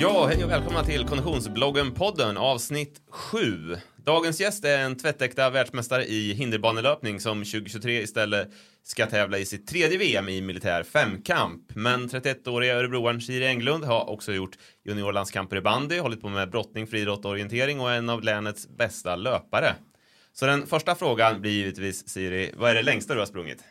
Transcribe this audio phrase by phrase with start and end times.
[0.00, 3.76] Ja, hej och välkomna till Konditionsbloggen-podden avsnitt 7.
[3.96, 8.48] Dagens gäst är en tvättäkta världsmästare i hinderbanelöpning som 2023 istället
[8.82, 11.62] ska tävla i sitt tredje VM i militär femkamp.
[11.74, 16.86] Men 31-åriga örebroaren Siri Englund har också gjort juniorlandskamper i bandy, hållit på med brottning,
[16.86, 19.74] friidrott och orientering och är en av länets bästa löpare.
[20.32, 23.64] Så den första frågan blir givetvis Siri, vad är det längsta du har sprungit?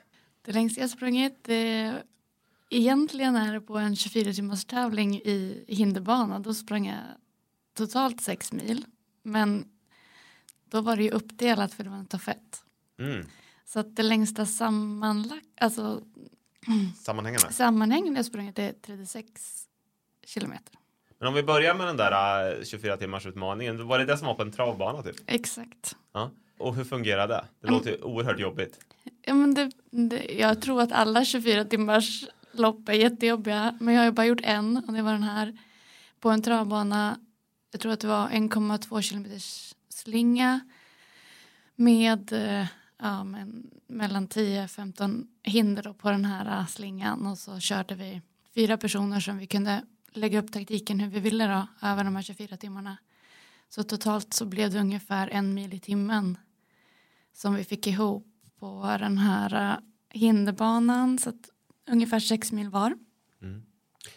[0.46, 1.94] Det längsta jag sprungit, det,
[2.70, 6.40] egentligen är det på en 24 timmars tävling i hinderbana.
[6.40, 7.00] Då sprang jag
[7.78, 8.86] totalt sex mil.
[9.24, 9.66] Men
[10.66, 12.64] då var det ju uppdelat för det var en stafett.
[13.00, 13.26] Mm.
[13.66, 16.02] Så att det längsta sammanlagt, alltså
[17.04, 17.54] Sammanhängande.
[17.54, 19.32] sammanhängande jag sprungit är 36
[20.26, 20.74] kilometer.
[21.20, 24.34] Men om vi börjar med den där 24 timmars utmaningen, var det det som var
[24.34, 25.16] på en travbana typ?
[25.26, 25.96] Exakt.
[26.14, 26.32] Ja.
[26.58, 27.46] Och hur fungerade det?
[27.62, 28.80] Det låter ju oerhört jobbigt.
[29.22, 32.26] Ja, men det, det, jag tror att alla 24 timmars
[32.60, 33.78] lopp är jättejobbiga.
[33.80, 35.58] Men jag har ju bara gjort en och det var den här
[36.20, 37.20] på en travbana.
[37.72, 40.60] Jag tror att det var 1,2 kilometers slinga
[41.76, 42.66] med eh,
[42.98, 48.22] ja, men, mellan 10-15 hinder då på den här eh, slingan och så körde vi
[48.56, 52.24] fyra personer som vi kunde lägga upp taktiken hur vi ville då över de här
[52.24, 52.98] 24 timmarna.
[53.70, 56.38] Så totalt så blev det ungefär en mil i timmen
[57.34, 58.28] som vi fick ihop
[58.60, 59.78] på den här eh,
[60.10, 61.50] hinderbanan så att
[61.88, 62.98] ungefär sex mil var.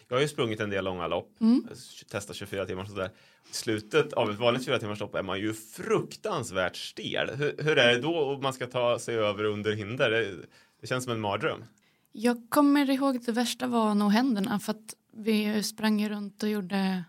[0.07, 1.67] Jag har ju sprungit en del långa lopp, Mm.
[2.11, 3.11] testat 24 timmar sådär.
[3.51, 7.29] I slutet av ett vanligt 24 timmars lopp är man ju fruktansvärt stel.
[7.35, 10.11] Hur, hur är det då om man ska ta sig över under hinder?
[10.11, 10.35] Det,
[10.81, 11.63] det känns som en mardröm.
[12.11, 16.49] Jag kommer ihåg att det värsta var nog händerna för att vi sprang runt och
[16.49, 17.03] gjorde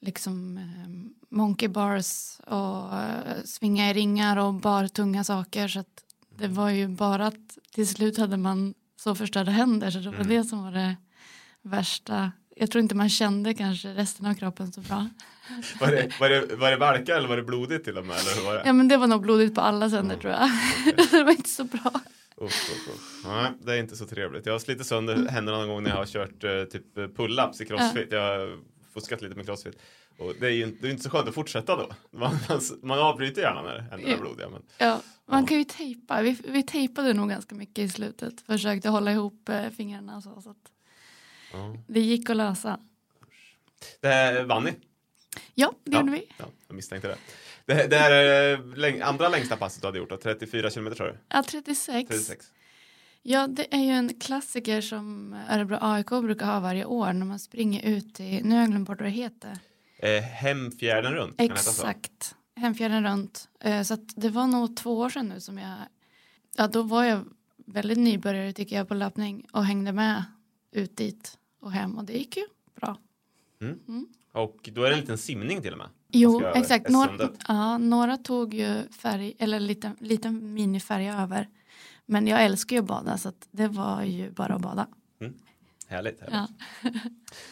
[0.00, 6.04] liksom eh, monkey bars och eh, svinga i ringar och bar tunga saker så att
[6.38, 10.14] det var ju bara att till slut hade man så förstörda händer så det var
[10.14, 10.28] Mm.
[10.28, 10.96] det som var det
[11.62, 12.32] värsta.
[12.56, 15.08] Jag tror inte man kände kanske resten av kroppen så bra.
[15.80, 18.16] Var det, var det, var det verkar eller var det blodigt till och med?
[18.16, 18.62] Eller hur var det?
[18.66, 20.20] Ja men det var nog blodigt på alla sänder Mm.
[20.20, 20.50] tror jag.
[21.10, 21.92] det var inte så bra.
[22.36, 23.24] Uff, uff, uff.
[23.26, 24.46] Nej, det är inte så trevligt.
[24.46, 27.66] Jag har slitit sönder händerna någon gång när jag har kört eh, typ pull-ups i
[27.66, 28.08] crossfit.
[28.12, 28.58] Jag har
[28.94, 29.78] fuskat lite med crossfit.
[30.18, 31.90] Och det är ju inte, det är inte så skönt att fortsätta då.
[32.10, 32.38] Man,
[32.82, 34.48] man, avbryter gärna när händerna är blodiga.
[34.48, 36.22] Men, Ja, man kan ju tejpa.
[36.22, 38.40] Vi, vi tejpade nog ganska mycket i slutet.
[38.40, 40.40] Försökte hålla ihop eh, fingrarna och så.
[40.42, 40.72] så att
[41.52, 41.76] ja.
[41.88, 42.80] det gick att lösa.
[44.00, 44.74] Det vann ni.
[45.54, 45.98] Ja, det Ja.
[46.00, 46.24] gjorde vi.
[46.38, 47.16] Ja, jag misstänkte det.
[47.66, 50.96] Det, det här är eh, läng- andra längsta passet du hade gjort, då, 34 kilometer
[50.96, 51.16] tror du?
[51.28, 52.08] Ja, 36.
[52.08, 52.46] 36.
[53.22, 57.38] Ja, det är ju en klassiker som Örebro AIK brukar ha varje år när man
[57.38, 59.58] springer ut i, nu har jag glömt bort vad det heter.
[59.98, 61.34] Eh, Hemfjärden runt.
[61.38, 63.48] Exakt, Hemfjärden runt.
[63.60, 65.76] Eh, Så det var nog två år sedan nu som jag,
[66.56, 67.24] ja då var jag
[67.66, 70.24] väldigt nybörjare tycker jag på löpning och hängde med
[70.72, 72.42] ut dit och hem och det gick ju
[72.80, 72.96] bra.
[74.32, 75.88] Och då är det en liten simning till och med.
[76.12, 76.88] Jo, exakt.
[76.90, 81.48] Några, ja, några tog ju färg, eller liten, liten minifärja över.
[82.06, 84.86] Men jag älskar ju att bada så att det var ju bara att bada.
[85.88, 86.20] Härligt.
[86.20, 86.48] härligt.
[86.82, 86.90] Ja.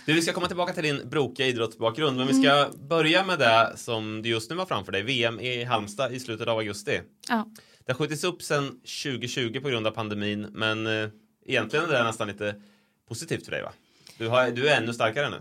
[0.07, 2.89] Du, vi ska komma tillbaka till din brokiga idrottsbakgrund, men vi ska Mm.
[2.89, 6.49] börja med det som du just nu var framför dig, VM i Halmstad i slutet
[6.49, 7.01] av augusti.
[7.29, 7.49] Ja.
[7.87, 11.09] Det har skjutits upp sedan 2020 på grund av pandemin, men eh,
[11.47, 12.61] egentligen är det nästan lite
[13.09, 13.73] positivt för dig, va?
[14.19, 15.41] Du, har, du är ännu starkare nu.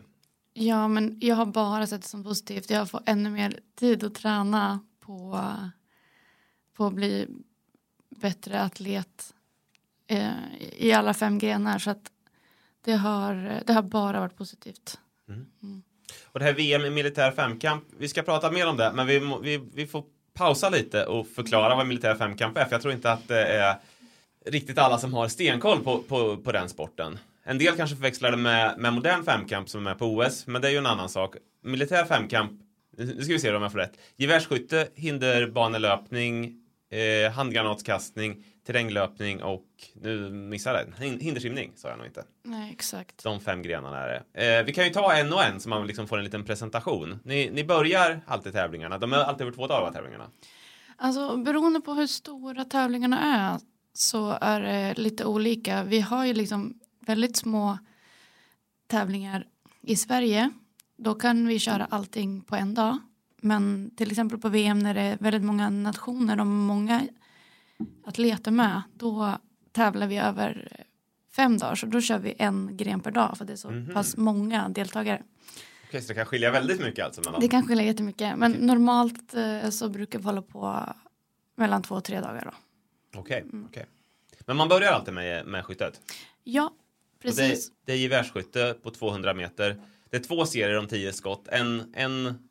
[0.53, 2.69] ja, men jag har bara sett det som positivt.
[2.69, 5.41] Jag får ännu mer tid att träna på,
[6.77, 7.27] på att bli
[8.09, 9.33] bättre atlet
[10.07, 10.29] eh,
[10.77, 11.79] i alla fem grenar.
[11.79, 12.11] Så att
[12.85, 14.99] det har, det har bara varit positivt.
[16.23, 19.19] Och det här VM i militär femkamp, vi ska prata mer om det, men vi,
[19.41, 20.03] vi, vi får
[20.33, 23.75] pausa lite och förklara vad militär femkamp är, för jag tror inte att det är
[24.45, 27.19] riktigt alla som har stenkoll på, på, på den sporten.
[27.43, 30.67] En del kanske förväxlar det med, med modern femkamp som är på OS, men det
[30.67, 31.35] är ju en annan sak.
[31.63, 32.51] Militär femkamp,
[32.97, 33.97] nu ska vi se om jag får rätt.
[34.17, 36.61] Gevärsskytte, hinderbanelöpning,
[36.91, 41.19] eh, handgranatskastning, terränglöpning och nu missade jag den.
[41.19, 42.23] Hindersimning sa jag nog inte.
[42.43, 43.23] Nej, exakt.
[43.23, 44.57] De fem grenarna är det.
[44.57, 47.19] Eh, vi kan ju ta en och en så man liksom får en liten presentation.
[47.23, 48.97] Ni, ni börjar alltid tävlingarna.
[48.97, 50.29] De har alltid över två dagar tävlingarna.
[50.97, 53.59] Alltså beroende på hur stora tävlingarna är
[53.93, 55.83] så är det lite olika.
[55.83, 57.77] Vi har ju liksom väldigt små
[58.87, 59.45] tävlingar
[59.81, 60.51] i Sverige
[60.97, 62.97] då kan vi köra allting på en dag.
[63.41, 67.07] Men till exempel på VM när det är väldigt många nationer och många
[68.05, 69.37] atleter med då
[69.71, 70.67] tävlar vi över
[71.35, 73.93] fem dagar så då kör vi en gren per dag för det är så Mhm.
[73.93, 75.23] pass många deltagare.
[75.87, 77.41] Okej, så det kan skilja väldigt mycket alltså mellan...
[77.41, 78.65] Det kan skilja jättemycket men Okej.
[78.65, 80.93] normalt eh, så brukar vi hålla på
[81.55, 82.51] mellan två och tre dagar
[83.13, 83.19] då.
[83.19, 83.65] Okej, Mm.
[83.69, 83.85] okej.
[84.45, 86.01] Men man börjar alltid med, med skyttet.
[86.43, 86.65] Ja,
[87.15, 87.69] Och precis.
[87.69, 89.81] Det, det är gevärsskytte på 200 meter.
[90.09, 91.47] Det är två serier om 10 skott.
[91.47, 92.44] En, en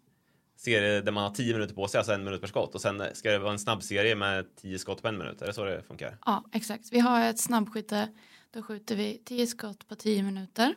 [0.65, 2.75] serie där man har 10 minuter på sig, alltså en minut per skott.
[2.75, 5.43] Och sen ska det vara en snabbserie med 10 skott på en minut.
[5.43, 6.19] Är det så det funkar?
[6.27, 6.93] Ja, exakt.
[6.93, 8.09] Vi har ett snabbskytte.
[8.51, 10.75] Då skjuter vi 10 skott på 10 minuter.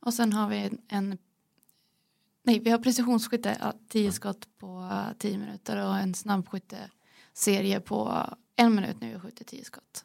[0.00, 1.18] Och sen har vi en,
[2.42, 8.26] nej, vi har precisionsskytte, ja, 10 skott på eh, 10 minuter och en snabbskytte-serie på
[8.56, 10.04] en minut när vi skjuter 10 skott.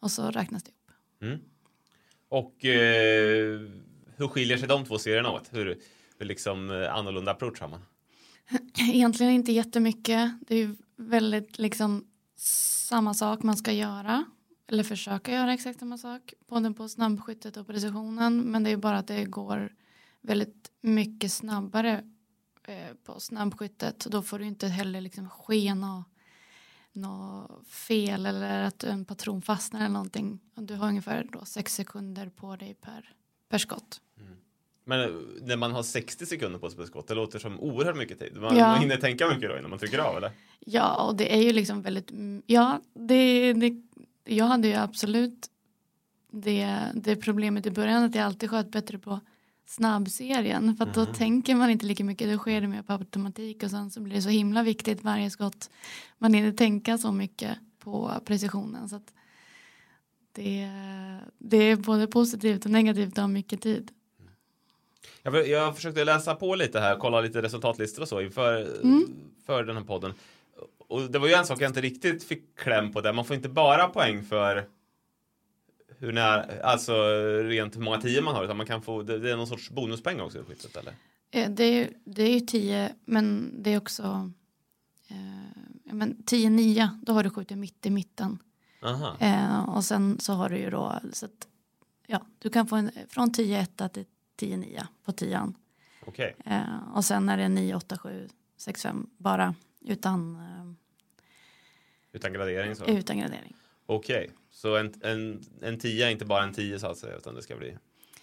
[0.00, 0.92] Och så räknas det upp.
[1.22, 1.38] Mm.
[2.28, 3.60] Och eh,
[4.16, 5.48] hur skiljer sig de två serierna åt?
[5.52, 5.78] Hur,
[6.18, 7.80] hur liksom eh, annorlunda approach har man?
[8.78, 10.32] Egentligen inte jättemycket.
[10.46, 12.06] Det är ju väldigt liksom
[12.36, 14.24] samma sak man ska göra.
[14.66, 16.34] Eller försöka göra exakt samma sak.
[16.48, 18.40] Både på snabbskyttet och precisionen.
[18.40, 19.72] Men det är bara att det går
[20.20, 22.04] väldigt mycket snabbare
[22.64, 23.98] eh, på snabbskyttet.
[24.10, 29.92] Då får du inte heller liksom ske något fel eller att en patron fastnar eller
[29.92, 30.40] någonting.
[30.54, 33.14] Du har ungefär då sex sekunder på dig per,
[33.48, 34.00] per skott.
[34.90, 35.08] Men eh,
[35.42, 38.36] när man har 60 sekunder på sig på skott, det låter som oerhört mycket tid.
[38.40, 38.68] Man, Ja.
[38.68, 40.30] man hinner tänka mycket då innan man trycker av, eller?
[40.60, 43.72] Ja, och det är ju liksom väldigt, mm, ja, det, det,
[44.24, 45.46] jag hade ju absolut
[46.32, 49.20] det, det problemet i början att jag alltid sköt bättre på
[49.66, 51.14] snabbserien för att då Mhm.
[51.14, 54.14] tänker man inte lika mycket, då sker det mer på automatik och sen så blir
[54.14, 55.70] det så himla viktigt varje skott.
[56.18, 59.14] Man hinner tänka så mycket på precisionen så att
[60.32, 60.68] det,
[61.38, 63.90] det är både positivt och negativt att ha mycket tid.
[65.22, 69.04] Jag, jag försökte läsa på lite här, kolla lite resultatlistor och så inför Mm.
[69.46, 70.12] för den här podden.
[70.88, 73.12] Och det var ju en sak jag inte riktigt fick kläm på där.
[73.12, 74.68] Man får inte bara poäng för
[75.98, 76.92] hur nära, alltså
[77.42, 79.70] rent hur många tio man har, utan man kan få, det, det är någon sorts
[79.70, 80.94] bonuspoäng också i skyttet eller?
[81.30, 84.30] Eh, Det är, ju- det är ju 10 men det är också
[85.08, 88.38] eh, men 10 9 då har du skjutit mitt i mitten
[89.20, 91.48] eh, och sen så har du ju då så att,
[92.06, 94.04] ja du kan få en, från 10 1 till
[94.40, 95.52] 10 9 på 10
[96.06, 96.36] okej.
[96.46, 100.72] eh, och sen är det 9 8 7 6 5 bara utan eh,
[102.12, 102.84] Utan gradering så.
[102.84, 103.56] utan gradering.
[103.86, 107.34] Okej, så en, en, en tia är inte bara en tio så att säga, utan
[107.34, 107.76] det ska bli,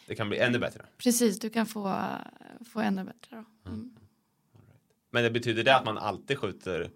[0.07, 0.85] det kan bli ännu bättre.
[0.97, 2.03] Precis, du kan få,
[2.65, 3.69] få ännu bättre då.
[3.71, 3.95] Mm.
[5.09, 6.91] Men det betyder det att man alltid skjuter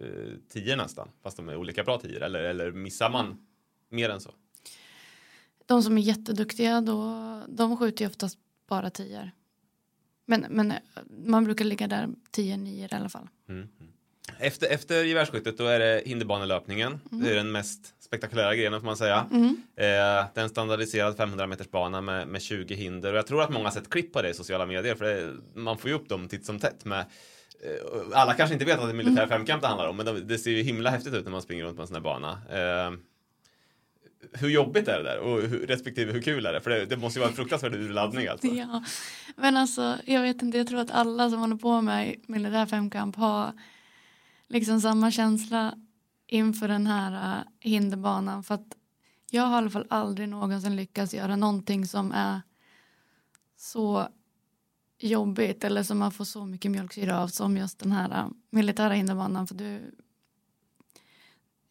[0.00, 3.46] eh, tio nästan, fast de är olika bra tior, eller, eller missar man
[3.88, 4.34] mer än så?
[5.68, 8.38] De som är jätteduktiga då, de skjuter ju oftast
[8.68, 9.30] bara 10
[10.28, 10.78] men, men eh,
[11.26, 13.28] man brukar ligga där 10 9 i alla fall.
[13.48, 13.60] Mm.
[13.60, 13.92] mm.
[14.38, 17.00] Efter, efter gevärsskyttet då är det hinderbanelöpningen.
[17.10, 19.26] Det är den mest spektakulära grenen får man säga.
[19.30, 19.56] Mm.
[19.76, 23.64] Eh, en standardiserad 500 meters bana med, med 20 hinder och jag tror att många
[23.64, 26.28] har sett klipp på det i sociala medier för det, man får ju upp dem
[26.28, 29.68] titt som tätt med eh, alla kanske inte vet att det är militär femkamp det
[29.68, 31.82] handlar om men det, det ser ju himla häftigt ut när man springer runt på
[31.82, 32.30] en sån här bana.
[32.50, 32.98] Eh,
[34.32, 36.60] hur jobbigt är det där och hur, respektive hur kul är det?
[36.60, 38.46] För det, det måste ju vara en fruktansvärd urladdning alltså.
[38.54, 38.84] Ja,
[39.36, 43.16] men alltså jag vet inte, jag tror att alla som håller på med militär femkamp
[43.16, 43.52] har
[44.48, 45.74] liksom samma känsla
[46.26, 48.76] inför den här uh, hinderbanan för att
[49.30, 52.40] jag har i alla fall aldrig någonsin lyckats göra någonting som är
[53.56, 54.08] så
[54.98, 58.92] jobbigt eller som man får så mycket mjölksyra av som just den här uh, militära
[58.92, 59.80] hinderbanan för du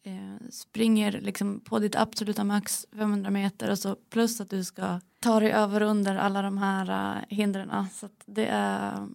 [0.08, 5.00] eh, springer liksom på ditt absoluta max 500 meter och så plus att du ska
[5.20, 9.08] ta dig över under alla de här uh, hindren så att det är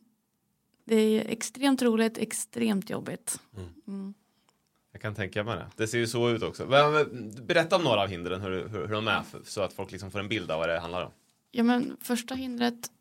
[0.86, 3.40] det är extremt roligt, extremt jobbigt.
[3.88, 4.14] Mm.
[4.92, 5.68] Jag kan tänka mig det.
[5.76, 6.66] Det ser ju så ut också.
[7.42, 10.20] Berätta om några av hindren, hur, hur, hur de är, så att folk liksom får
[10.20, 11.12] en bild av vad det handlar om.
[11.52, 12.92] Ja men första hindret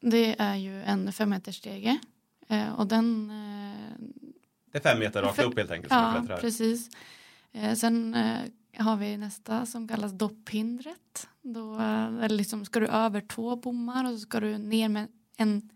[0.00, 1.98] det är ju en femmetersstege
[2.48, 4.06] eh, och den eh,
[4.72, 5.92] Det är fem meter rakt upp helt enkelt.
[5.92, 6.90] Ja, precis.
[7.52, 8.42] Eh, sen eh,
[8.76, 11.28] har vi nästa som kallas dopphindret.
[11.42, 15.70] Då eh, liksom, ska du över två bommar och så ska du ner med en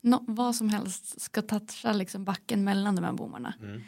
[0.00, 3.54] no, vad som helst ska toucha liksom backen mellan de här bommarna.
[3.58, 3.82] Mm, mm.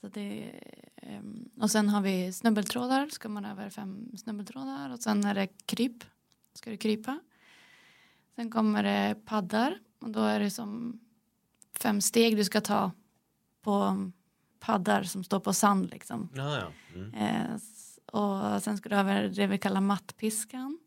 [0.00, 0.60] Så det,
[0.96, 5.46] ehm, och sen har vi snubbeltrådar, ska man över fem snubbeltrådar och sen är det
[5.46, 6.04] kryp,
[6.54, 7.20] ska du krypa.
[8.36, 11.00] Sen kommer det paddar och då är det som
[11.78, 12.92] fem steg du ska ta
[13.62, 14.10] på
[14.66, 16.28] paddar som står på sand liksom.
[16.34, 16.72] Ja, ja.
[16.94, 17.14] Mm.
[17.14, 17.56] Eh,
[18.06, 20.78] och sen ska du över det vi kallar mattpiskan.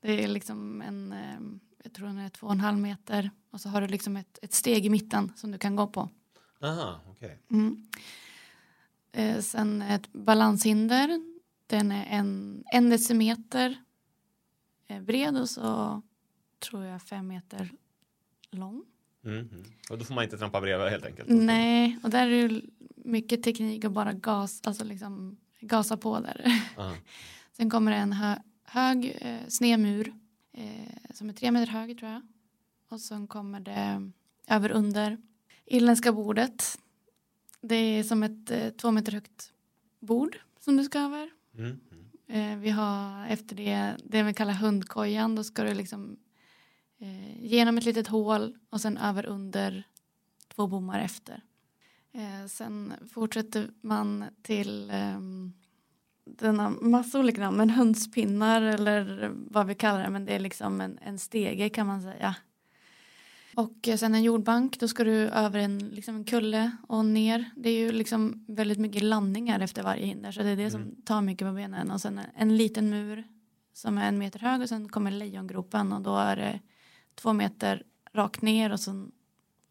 [0.00, 1.40] Det är liksom en, eh,
[1.82, 4.38] jag tror den är två och en halv meter och så har du liksom ett,
[4.42, 6.08] ett steg i mitten som du kan gå på.
[6.62, 7.38] Aha, okej.
[7.50, 7.88] Mm.
[9.12, 11.20] Eh, sen ett balanshinder.
[11.66, 13.84] Den är en, en decimeter
[14.86, 16.02] eh, bred och så
[16.58, 17.70] tror jag fem meter
[18.50, 18.84] lång.
[19.24, 19.64] Mm, mm.
[19.90, 21.28] Och då får man inte trampa bredvid helt enkelt.
[21.28, 22.62] Nej, och där är det
[22.96, 26.62] mycket teknik och bara gas, alltså liksom gasa på där.
[26.76, 26.94] Aha.
[27.52, 30.14] Sen kommer det en hö hög eh, snedmur
[30.52, 32.22] eh, som är tre meter hög tror jag.
[32.88, 34.10] Och sen kommer det
[34.48, 35.18] över under
[35.64, 36.78] irländska bordet.
[37.60, 39.52] Det är som ett eh, två meter högt
[40.00, 41.30] bord som du ska över.
[41.58, 42.52] Mm, mm.
[42.52, 45.34] Eh, vi har efter det det vi kallar hundkojan.
[45.34, 46.16] Då ska du liksom
[47.00, 49.84] eh, genom ett litet hål och sen över under
[50.54, 51.42] två bommar efter.
[52.12, 55.52] Eh, sen fortsätter man till ehm,
[56.24, 60.80] denna massa olika namn, men hönspinnar eller vad vi kallar det, men det är liksom
[60.80, 62.36] en, en stege kan man säga.
[63.54, 67.50] Och eh, sen en jordbank, då ska du över en, liksom en kulle och ner.
[67.56, 70.96] Det är ju liksom väldigt mycket landningar efter varje hinder, så det är det som
[71.04, 71.90] tar mycket på benen.
[71.90, 73.24] Och sen en, en liten mur
[73.72, 76.60] som är en meter hög och sen kommer lejongropen och då är det
[77.22, 79.12] två meter rakt ner och sen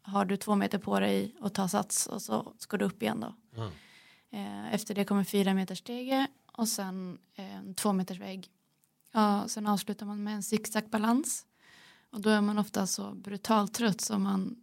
[0.02, 3.20] har du två meter på dig att ta sats och så ska du upp igen
[3.20, 3.60] då.
[3.62, 3.68] Ah.
[4.36, 8.48] Eh, Efter det kommer fyra meters stege och sen eh, två meters vägg.
[9.12, 11.46] Ja, sen avslutar man med en zigzagbalans.
[12.10, 14.56] Och då är man ofta så brutalt trött så man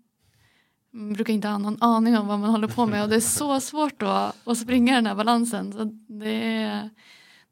[0.92, 3.20] man brukar inte ha någon aning om vad man håller på med och det är
[3.20, 5.74] så svårt då att springa den här balansen.
[5.74, 6.90] Så det är,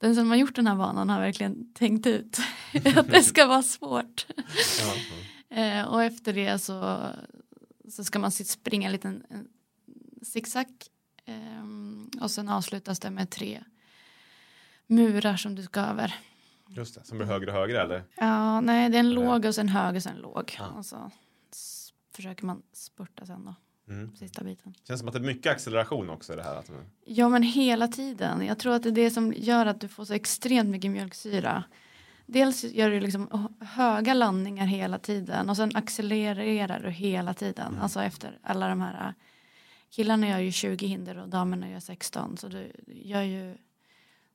[0.06, 2.38] den som har gjort den här banan har verkligen tänkt ut
[2.96, 4.26] att det ska vara svårt.
[4.80, 4.94] Ja.
[5.58, 7.10] Eh, och efter det så,
[7.90, 9.48] så ska man springa en liten en
[10.22, 10.66] zigzag.
[11.26, 13.64] ehm, och sen avslutas det med tre
[14.88, 16.16] murar som du ska över.
[16.68, 18.04] Just det, som blir högre och högre eller?
[18.16, 20.56] Ja, nej, det är en låg och sen hög och sen låg.
[20.60, 20.68] Ja.
[20.68, 21.12] Och så
[22.16, 23.56] försöker man spurta sen då,
[23.88, 24.15] Mm.
[24.15, 24.74] sista biten.
[24.84, 26.56] Känns som att det är mycket acceleration också i det här.
[26.56, 26.72] Att.
[27.06, 28.46] Ja, men hela tiden.
[28.46, 31.63] Jag tror att det är det som gör att du får så extremt mycket mjölksyra.
[32.25, 37.77] Dels gör du liksom höga landningar hela tiden och sen accelererar du hela tiden.
[37.82, 39.13] Alltså efter alla de här
[39.89, 43.58] killarna gör ju 20 hinder och damerna gör 16 så du gör ju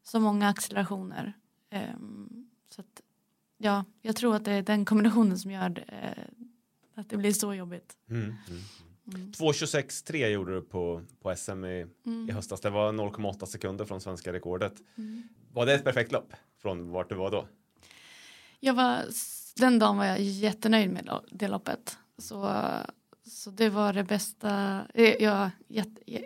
[0.02, 1.32] så många accelerationer.
[1.70, 3.00] Ehm, så att,
[3.58, 6.24] ja, jag tror att det är den kombinationen som gör det, eh,
[6.94, 7.96] att det blir så jobbigt.
[8.10, 8.34] Mm.
[9.14, 9.20] Mm.
[9.22, 9.32] Mm.
[9.32, 12.34] 2.26,3 gjorde du på, på SM i, i Mm.
[12.34, 12.60] höstas.
[12.60, 14.74] Det var 0,8 sekunder från svenska rekordet.
[14.98, 15.22] Mm.
[15.52, 17.46] Var det ett perfekt lopp från vart du var då?
[18.60, 19.04] Jag var,
[19.56, 21.98] den dagen var jag jättenöjd med det loppet.
[22.18, 22.64] Så,
[23.26, 24.80] så det var det bästa.
[24.94, 26.22] eh, Jag, jätte, eh,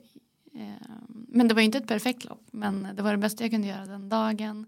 [0.54, 0.74] eh,
[1.08, 2.42] men det var inte ett perfekt lopp.
[2.52, 4.66] Men det var det bästa jag kunde göra den dagen.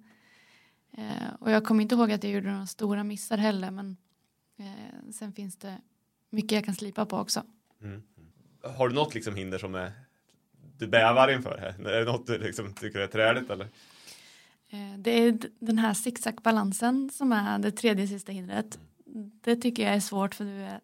[1.38, 3.70] Och jag kommer inte ihåg att jag gjorde några stora missar heller.
[3.70, 3.96] Men
[5.12, 5.78] sen finns det
[6.30, 7.42] mycket jag kan slipa på också.
[7.82, 8.02] Mm.
[8.62, 9.92] Har du något liksom hinder som är
[10.78, 11.90] du bävar inför här?
[11.90, 13.64] Är det något du liksom tycker är träligt eller?
[14.70, 18.78] Eh, Det är den här zigzagbalansen som är det tredje sista hindret.
[19.40, 20.80] Det tycker jag är svårt för du är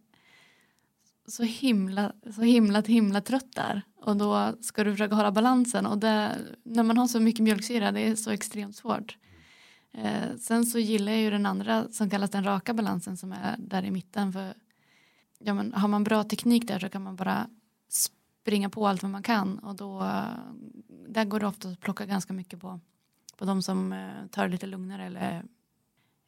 [1.27, 3.83] så himla, så himla, himla trött där.
[4.01, 7.93] Och då ska du försöka hålla balansen och det, när man har så mycket mjölksyra
[7.93, 9.17] det är så extremt svårt.
[9.95, 13.57] Eh, sen så gillar jag ju den andra som kallas den raka balansen som är
[13.59, 14.33] där i mitten.
[14.33, 14.55] För
[15.45, 17.49] ja, men har man bra teknik där så kan man bara
[17.89, 19.99] springa på allt vad man kan och då
[21.09, 22.81] där går det ofta att plocka ganska mycket på
[23.43, 25.43] på de som eh, tar det lite lugnare eller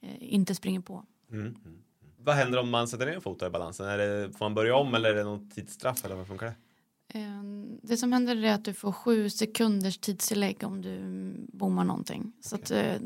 [0.01, 1.05] eh, inte springer på.
[1.31, 1.47] Mm.
[1.47, 1.79] Mm.
[2.19, 3.87] Vad händer om man sätter ner en fot i balansen?
[3.87, 6.55] Är det, får man börja om eller är det något tidsstraff eller vad funkar det?
[7.19, 7.43] Eh,
[7.83, 10.99] Det som händer är att du får sju sekunders tidstillägg om du
[11.53, 12.33] bommar någonting.
[12.41, 12.97] Så att, eh,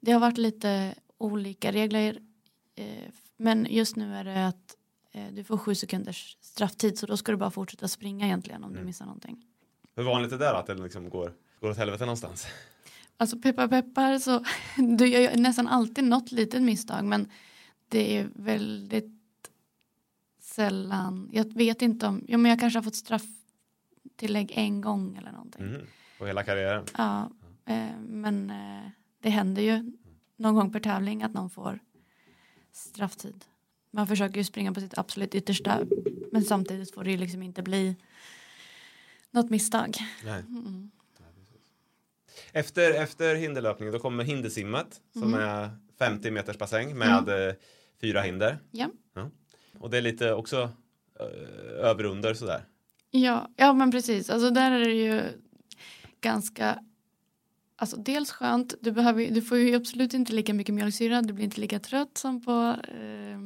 [0.00, 2.18] det har varit lite olika regler.
[3.36, 4.76] Men just nu är det att
[5.32, 8.76] du får sju sekunders strafftid så då ska du bara fortsätta springa egentligen om du
[8.76, 8.86] Mm.
[8.86, 9.44] missar någonting.
[9.96, 12.46] Hur vanligt är det där att det liksom går, går åt helvete någonstans?
[13.16, 14.44] Alltså peppar peppar så
[14.98, 17.30] du gör ju nästan alltid något litet misstag men
[17.88, 19.14] det är väldigt
[20.40, 21.28] sällan.
[21.32, 25.62] Jag vet inte om, ja men jag kanske har fått strafftillägg en gång eller någonting.
[25.62, 25.86] Mm.
[26.18, 26.84] På hela karriären?
[26.98, 27.30] Ja,
[27.64, 28.90] eh, men eh,
[29.22, 29.92] det händer ju
[30.36, 31.78] någon gång per tävling att någon får
[32.72, 33.44] strafftid.
[33.90, 35.80] Man försöker ju springa på sitt absolut yttersta
[36.32, 37.96] men samtidigt får det ju liksom inte bli
[39.30, 39.96] något misstag.
[40.24, 40.40] Nej.
[40.48, 40.90] Mm.
[42.52, 45.40] Efter, efter hinderlöpningen då kommer hindersimmet som Mm.
[45.48, 47.54] är 50 meters bassäng med eh,
[48.00, 48.58] fyra hinder.
[48.70, 48.90] Ja.
[49.78, 50.70] Och det är lite också
[51.20, 51.26] eh,
[51.84, 52.64] över och under sådär.
[53.10, 54.30] Ja, ja men precis.
[54.30, 55.22] Alltså där är det ju
[56.20, 56.78] ganska
[57.78, 61.44] alltså dels skönt, du, behöver, du får ju absolut inte lika mycket mjölksyra, du blir
[61.44, 63.38] inte lika trött som på eh,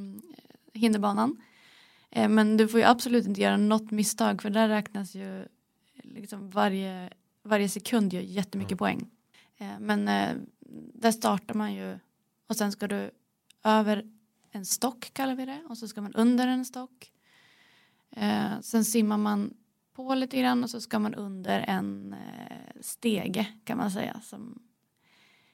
[0.73, 1.43] hinderbanan.
[2.11, 5.45] Eh, men du får ju absolut inte göra något misstag för där räknas ju
[6.03, 7.11] liksom varje,
[7.43, 9.11] varje sekund gör jättemycket poäng.
[9.57, 10.37] Eh, men eh,
[10.95, 11.99] där startar man ju
[12.47, 13.11] och sen ska du
[13.65, 14.05] över
[14.51, 17.13] en stock kallar vi det och så ska man under en stock.
[18.11, 19.55] Eh, sen simmar man
[19.93, 24.63] på lite grann och så ska man under en eh, stege kan man säga som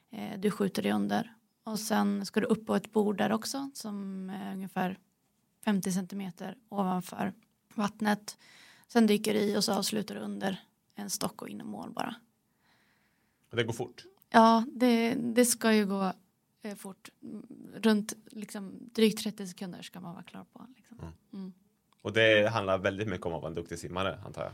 [0.09, 1.35] eh, du skjuter dig under.
[1.63, 4.99] Och sen ska du upp på ett bord där också som är ungefär
[5.65, 7.33] 50 centimeter ovanför
[7.73, 8.37] vattnet.
[8.87, 10.61] Sen dyker du i och så avslutar du under
[10.95, 12.15] en stock och in i mål bara.
[13.51, 14.05] Det går fort.
[14.29, 16.13] Ja, det, det ska ju gå
[16.61, 17.09] eh, fort.
[17.73, 20.67] Runt liksom, drygt 30 sekunder ska man vara klar på.
[22.09, 24.51] Och det handlar väldigt mycket om att vara en duktig simmare antar jag.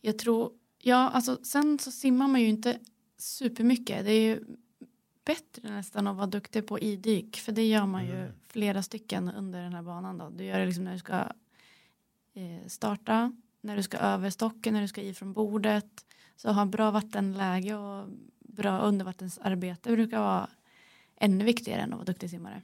[0.00, 2.78] Jag tror, ja alltså sen så simmar man ju inte
[3.18, 4.04] supermycket.
[4.04, 4.44] Det är ju
[5.24, 7.36] bättre nästan att vara duktig på idyk.
[7.36, 8.32] För det gör man ju Mm.
[8.48, 10.28] flera stycken under den här banan då.
[10.28, 11.14] Du gör det liksom när du ska
[12.34, 16.04] eh, starta, när du ska över stocken, när du ska i från bordet.
[16.36, 20.50] Så ha bra vattenläge och bra undervattensarbete brukar vara
[21.16, 22.62] ännu viktigare än att vara duktig simmare.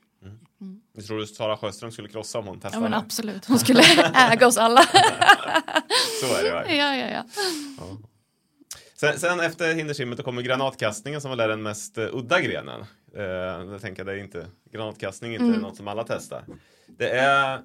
[0.93, 2.83] Jag tror du Sara Sjöström skulle krossa om hon Ja testade?
[2.83, 3.83] men absolut, hon skulle
[4.15, 4.83] äga oss alla.
[6.21, 6.65] Så är det va?
[6.69, 7.25] ja, ja, ja.
[8.95, 12.81] Sen, sen efter hindersimmet kommer granatkastningen som väl är den mest uh, udda grenen.
[13.17, 13.23] Uh,
[13.73, 15.61] jag tänker det är inte granatkastning är inte Mm.
[15.61, 16.45] något som alla testar.
[16.87, 17.63] Det är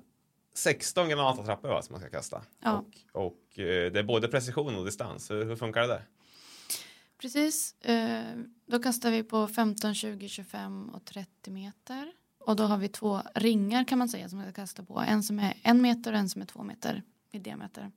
[0.56, 2.42] 16 granattrappor va, som man ska kasta.
[2.64, 2.86] Ja.
[3.12, 5.32] Och, och eh, det är både precision och distans.
[5.32, 6.02] Hur, hur funkar det där?
[7.22, 8.24] Precis, eh,
[8.68, 12.12] då kastar vi på 15, 20, 25 och 30 meter.
[12.46, 15.00] Och då har vi två ringar kan man säga som man ska kasta på.
[15.00, 17.92] En som är en meter och en som är två meter i diameter.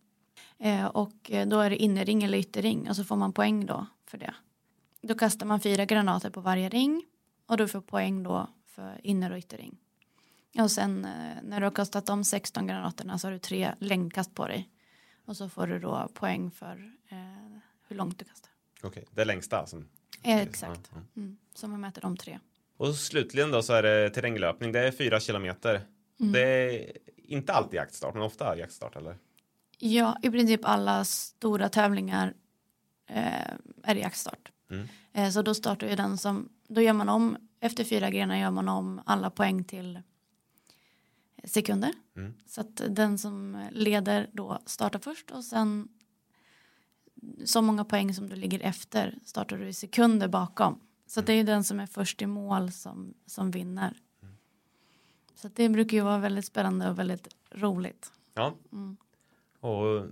[0.58, 3.86] Eh, och eh, då är det innerring eller ytterring och så får man poäng då
[4.06, 4.34] för det.
[5.00, 7.04] Då kastar man fyra granater på varje ring
[7.46, 9.76] och du får poäng då för inner och ytterring.
[10.58, 14.34] Och sen eh, när du har kastat de 16 granaterna så har du tre längdkast
[14.34, 14.68] på dig.
[15.24, 17.18] Och så får du då poäng för eh,
[17.88, 18.50] hur långt du kastar.
[18.82, 19.66] Okej, det är längsta.
[19.66, 19.88] Som,
[20.22, 20.90] Eh, exakt.
[21.16, 21.36] Mm.
[21.54, 22.38] Så man mäter de tre.
[22.78, 24.72] Och slutligen då så är det terränglöpning.
[24.72, 25.80] Det är fyra kilometer.
[26.20, 26.32] Mm.
[26.32, 29.16] Det är inte alltid jaktstart, men ofta jaktstart eller?
[29.78, 32.34] Ja, i princip alla stora tävlingar
[33.06, 34.52] eh, är det jaktstart.
[34.70, 34.88] Mm.
[35.12, 38.50] Eh, så då startar ju den som, då gör man om, efter fyra grenar gör
[38.50, 40.00] man om alla poäng till
[41.44, 41.92] sekunder.
[42.16, 42.34] Mm.
[42.46, 45.88] Så att den som leder då startar först och sen
[47.44, 50.80] så många poäng som du ligger efter startar du i sekunder bakom.
[51.08, 53.92] Så det är den som är först i mål som, som vinner.
[55.34, 58.12] Så det brukar ju vara väldigt spännande och väldigt roligt.
[58.34, 58.54] Ja.
[58.72, 58.96] Mm.
[59.60, 60.06] Och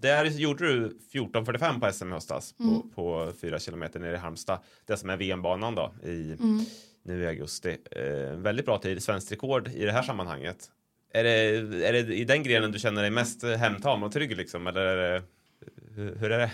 [0.00, 2.74] där gjorde du 14.45 på SM i höstas Mm.
[2.82, 4.58] på, på 4 kilometer nere i Halmstad.
[4.86, 6.60] Det som är VM-banan då i, Mm.
[7.02, 7.76] nu i augusti.
[7.90, 10.70] Eh, väldigt bra tid, svenskt rekord i det här sammanhanget.
[11.10, 11.30] Är det,
[11.88, 14.66] är det i den grenen du känner dig mest hemtam och trygg liksom?
[14.66, 15.22] Eller är det,
[15.94, 16.50] hur, hur är det?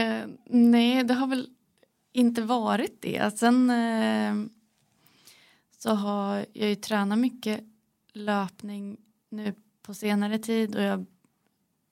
[0.00, 1.48] Eh, nej, det har väl
[2.14, 3.38] inte varit det.
[3.38, 4.34] Sen eh,
[5.78, 7.60] så har jag ju tränat mycket
[8.12, 8.96] löpning
[9.28, 11.06] nu på senare tid och jag har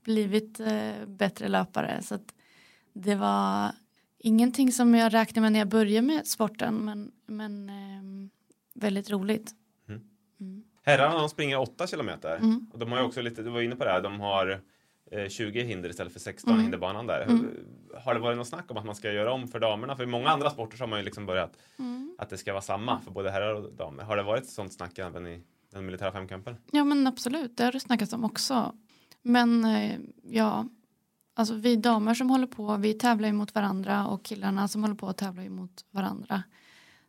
[0.04, 2.02] blivit eh, bättre löpare.
[2.02, 2.34] Så att
[2.92, 3.72] det var
[4.18, 8.28] ingenting som jag räknade med när jag började med sporten men, men eh,
[8.74, 9.54] väldigt roligt.
[9.88, 10.00] Mm.
[10.40, 10.64] Mm.
[10.82, 12.36] Herrarna de springer 8 kilometer.
[12.36, 12.66] Mm.
[12.72, 14.60] Och de har ju också lite, du var inne på det här, de har
[15.28, 16.62] 20 hinder istället för 16 Mm.
[16.62, 17.20] hinderbanan där.
[17.22, 17.50] Mm.
[18.04, 19.96] Har det varit något snack om att man ska göra om för damerna?
[19.96, 22.14] För i många andra sporter så har man ju liksom börjat Mm.
[22.18, 24.02] att det ska vara samma för både herrar och damer.
[24.02, 26.56] Har det varit sånt snack även i den militära femkampen?
[26.72, 28.74] Ja men absolut, det har det snackats om också.
[29.22, 30.66] Men eh, ja,
[31.34, 34.94] alltså vi damer som håller på, vi tävlar ju mot varandra och killarna som håller
[34.96, 36.42] på tävlar ju mot varandra.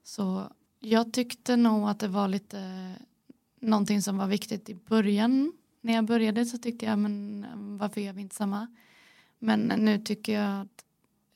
[0.04, 0.44] Så
[0.80, 2.92] jag tyckte nog att det var lite
[3.60, 5.54] någonting som var viktigt i början.
[5.84, 7.46] När jag började så tyckte jag, men
[7.78, 8.68] varför gör vi inte samma?
[9.40, 10.86] Men nu tycker jag att,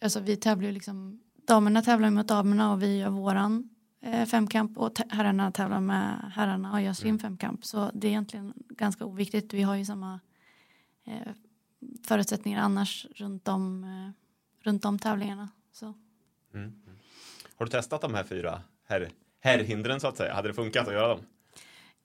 [0.01, 3.69] alltså vi tävlar ju liksom, damerna tävlar mot damerna och vi gör våran
[4.01, 7.19] eh, femkamp och herrarna tävlar med herrarna och gör sin Mm.
[7.19, 7.65] femkamp.
[7.65, 9.53] Så det är egentligen ganska oviktigt.
[9.53, 10.19] Vi har ju samma
[11.05, 11.33] eh,
[12.07, 14.11] förutsättningar annars runt om, eh,
[14.65, 15.49] runt om tävlingarna.
[15.71, 15.93] Så.
[16.53, 16.73] Mm.
[17.55, 20.33] Har du testat de här fyra herr, herrhindren så att säga?
[20.33, 21.19] Hade det funkat att göra dem?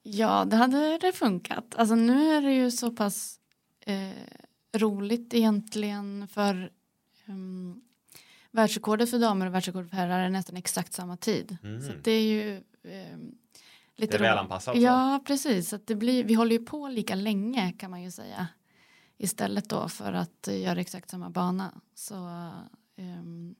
[0.03, 1.75] Ja, det hade det funkat.
[1.75, 3.39] Alltså nu är det ju så pass
[3.85, 4.09] eh,
[4.75, 6.71] roligt egentligen för
[7.25, 7.81] um,
[8.51, 11.57] världsrekordet för damer och världsrekordet för herrar är nästan exakt samma tid.
[11.63, 11.81] Mm.
[11.81, 13.31] Så det är ju ehm,
[13.95, 14.81] lite Det är väl ro- anpassat, så.
[14.81, 15.69] Ja, precis.
[15.69, 18.47] Så att det blir, vi håller ju på lika länge kan man ju säga.
[19.17, 21.73] Istället då för att eh, göra exakt samma bana.
[21.95, 22.15] Så,
[22.97, 23.55] ehm,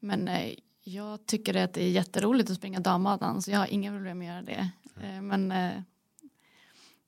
[0.00, 3.90] men eh, jag tycker att det är jätteroligt att springa dambanan så jag har inga
[3.92, 4.70] problem med att göra det.
[5.02, 5.82] Eh, men eh,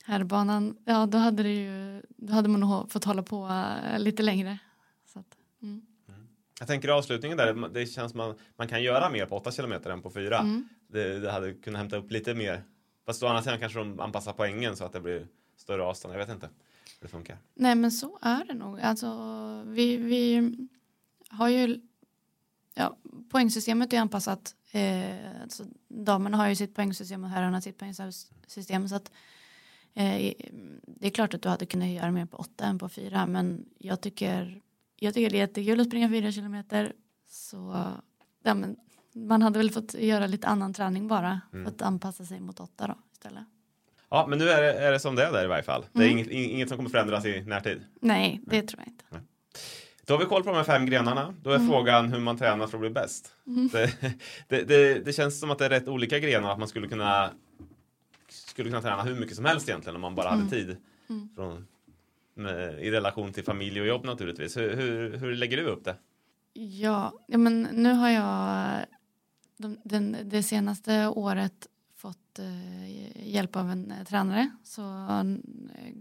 [0.05, 3.49] herrbanan, ja då hade, det ju, då hade man nog fått hålla på
[3.93, 4.59] eh, lite längre.
[5.13, 5.83] Så att, mm.
[6.59, 10.03] Jag tänker avslutningen där, det känns man, man kan göra mer på 8 km än
[10.03, 10.39] på 4.
[10.39, 10.69] Mm.
[10.89, 12.63] Det, det hade kunnat hämta upp lite mer.
[13.07, 15.27] Fast å andra sidan kanske de anpassar poängen så att det blir
[15.57, 16.15] större avstånd.
[16.15, 17.39] Jag vet inte hur det funkar.
[17.55, 18.81] Nej men så är det nog.
[18.81, 19.09] Alltså,
[19.67, 20.53] vi, vi
[21.31, 21.81] har ju
[22.75, 22.97] ja,
[23.31, 24.55] poängsystemet är anpassat.
[24.73, 28.89] Eh, alltså, damerna har ju sitt poängsystem och herrarna sitt poängsystem.
[28.89, 29.13] Så att,
[29.95, 30.33] eh,
[30.87, 33.27] det är klart att du hade kunnat göra mer på åtta än på fyra.
[33.27, 34.61] Men jag tycker,
[34.97, 36.93] jag tycker det är jättekul att springa fyra kilometer.
[37.29, 37.87] Så
[38.43, 38.77] ja, men,
[39.15, 41.41] man hade väl fått göra lite annan träning bara.
[41.53, 41.65] Mm.
[41.65, 43.45] För att anpassa sig mot åtta då istället.
[44.11, 45.87] Ja, men nu är det, är det som det är där i varje fall.
[45.93, 46.19] Det är Mm.
[46.19, 47.85] inget, inget som kommer förändras i närtid.
[48.01, 49.05] Nej, det tror jag inte.
[50.13, 51.35] Då har vi koll på de här fem grenarna.
[51.43, 51.69] Då är Mm.
[51.69, 53.33] frågan hur man tränar för att bli bäst.
[53.73, 53.99] Det,
[54.49, 56.53] det, det, det känns som att det är rätt olika grenar.
[56.53, 57.31] Att man skulle kunna,
[58.29, 60.77] skulle kunna träna hur mycket som helst egentligen om man bara hade tid.
[61.11, 61.29] Mm.
[61.35, 61.67] Från,
[62.35, 64.57] med, I relation till familj och jobb naturligtvis.
[64.57, 65.97] Hur, hur, hur lägger du upp det?
[66.53, 68.69] Ja, ja men nu har jag
[69.57, 74.51] de, den, det senaste året fått eh, hjälp av en eh, tränare.
[74.65, 75.25] Så eh,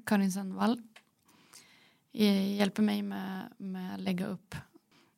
[0.05, 0.81] Karin Sandvall
[2.11, 4.55] hjälper mig med, med att lägga upp.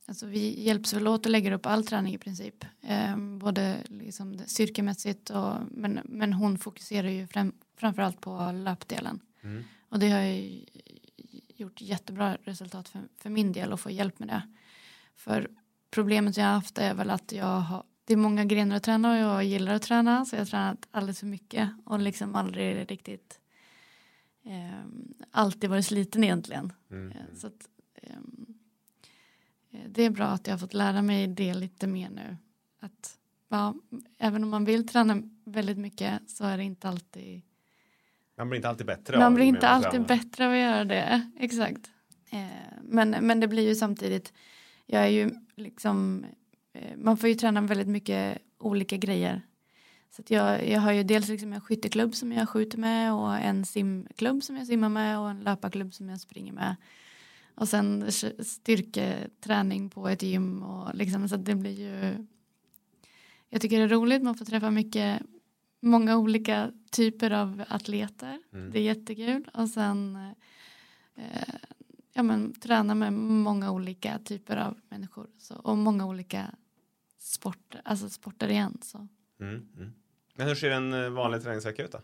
[0.05, 2.65] Alltså vi hjälps väl åt att lägga upp all träning i princip.
[2.81, 9.19] Eh, både liksom styrkemässigt och men, men hon fokuserar ju fram, framförallt på löpdelen.
[9.41, 9.63] Mm.
[9.89, 10.65] Och det har ju
[11.55, 14.41] gjort jättebra resultat för, för min del att få hjälp med det.
[15.15, 15.49] För
[15.91, 19.11] problemet jag har haft är väl att jag har, det är många grenar att träna
[19.11, 22.91] och jag gillar att träna så jag har tränat alldeles för mycket och liksom aldrig
[22.91, 23.39] riktigt
[24.45, 24.85] eh,
[25.31, 26.73] alltid varit sliten egentligen.
[26.91, 27.11] Mm.
[27.11, 27.69] Eh, Så att,
[28.01, 28.45] ehm,
[29.71, 32.37] eh, det är bra att jag har fått lära mig det lite mer nu.
[32.79, 33.17] Att
[33.49, 33.75] ja,
[34.17, 37.41] även om man vill träna väldigt mycket så är det inte alltid
[38.37, 39.19] Man blir inte alltid bättre.
[39.19, 40.07] man blir inte alltid tränar.
[40.07, 41.31] bättre av att göra det.
[41.39, 41.91] Exakt.
[42.31, 42.47] Eh,
[42.83, 44.33] men, men det blir ju samtidigt,
[44.85, 46.25] jag är ju liksom,
[46.73, 49.41] eh, man får ju träna väldigt mycket olika grejer.
[50.15, 53.65] Så jag, jag har ju dels liksom en skytteklubb som jag skjuter med och en
[53.65, 56.75] simklubb som jag simmar med och en löparklubb som jag springer med.
[57.55, 62.25] Och sen styrketräning på ett gym och liksom så att det blir ju
[63.49, 65.21] jag tycker det är roligt, man får träffa mycket
[65.79, 68.41] många olika typer av atleter.
[68.53, 68.71] Mm.
[68.71, 69.49] Det är jättekul.
[69.53, 70.15] Och sen
[71.15, 71.53] eh,
[72.13, 75.27] ja, men, träna med många olika typer av människor.
[75.37, 76.55] Så, och många olika
[77.17, 78.77] sporter, alltså sporter igen.
[78.81, 79.07] Så.
[79.39, 79.67] Mm.
[79.77, 79.93] Mm.
[80.33, 82.01] Men hur ser en eh, vanlig träningsvecka ut då?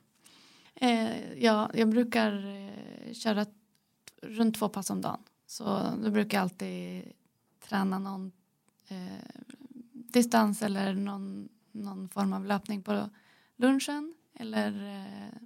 [0.75, 3.45] Eh, ja, jag brukar eh, köra
[4.21, 5.19] runt två pass om dagen.
[5.45, 7.03] Så då brukar jag alltid
[7.59, 8.31] träna någon
[8.87, 9.25] eh,
[9.93, 13.09] distans eller någon, någon form av löpning på
[13.55, 15.37] lunchen eller eh,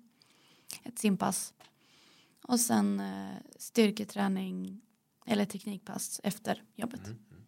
[0.84, 1.54] ett simpass.
[2.42, 4.82] Och sen eh, styrketräning
[5.26, 7.02] eller teknikpass efter jobbet.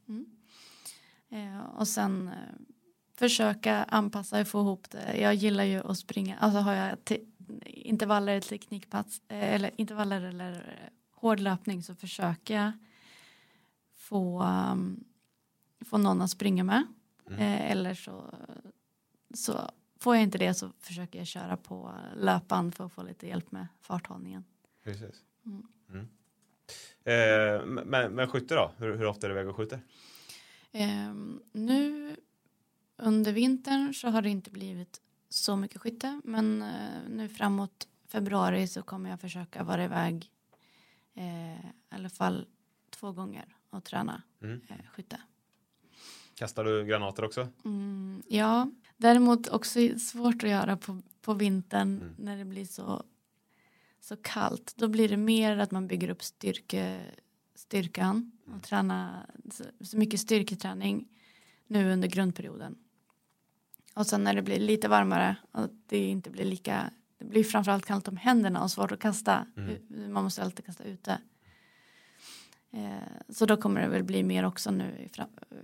[0.08, 0.26] Mm.
[1.30, 2.34] Eh, och sen eh,
[3.16, 5.18] försöka anpassa och få ihop det.
[5.18, 7.26] Jag gillar ju att springa, alltså har jag te-
[7.66, 12.72] intervaller, teknikpass eh, eller intervaller eller eh, hård löpning så försöker jag
[13.96, 15.04] få, um,
[15.86, 16.84] få någon att springa med.
[17.28, 17.40] Mm.
[17.40, 18.34] Eh, eller så,
[19.34, 23.28] så får jag inte det så försöker jag köra på löpband för att få lite
[23.28, 24.44] hjälp med farthållningen.
[24.84, 25.24] Precis.
[25.46, 25.68] Mm.
[25.90, 26.08] Mm.
[27.04, 28.72] Eh, men, men skytte då?
[28.78, 29.80] Hur, hur ofta är du iväg och skjuter?
[30.72, 32.16] Ehm, nu
[32.98, 38.68] under vintern så har det inte blivit så mycket skytte men eh, nu framåt februari
[38.68, 40.32] så kommer jag försöka vara iväg
[41.14, 42.46] eh, i alla fall
[42.90, 44.62] två gånger och träna Mm.
[44.70, 45.22] eh, skytte.
[46.36, 47.48] Kastar du granater också?
[47.66, 52.14] Mm, ja, däremot också svårt att göra på, på vintern Mm.
[52.18, 53.04] när det blir så,
[54.00, 54.74] så kallt.
[54.78, 57.02] Då blir det mer att man bygger upp styrke,
[57.56, 61.08] styrkan och tränar så, så mycket styrketräning
[61.68, 62.76] nu under grundperioden.
[63.96, 67.86] Och sen när det blir lite varmare och det inte blir lika, det blir framförallt
[67.86, 69.48] kallt om händerna och svårt att kasta.
[69.58, 70.14] Mm.
[70.14, 71.18] Man måste alltid kasta ute.
[72.72, 72.90] Eh,
[73.30, 75.10] så då kommer det väl bli mer också nu i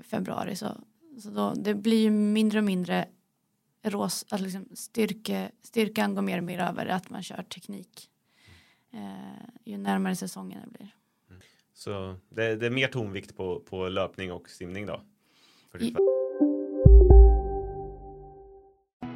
[0.03, 0.55] februari.
[0.55, 0.77] Så,
[1.21, 3.07] så då, det blir ju mindre och mindre
[3.83, 8.09] rås, att liksom styrke, styrkan går mer och mer över att man kör teknik.
[8.91, 10.95] Eh, ju närmare säsongen det blir.
[11.73, 15.01] Så det, det är mer tonvikt på, på löpning och simning då?
[15.71, 15.79] För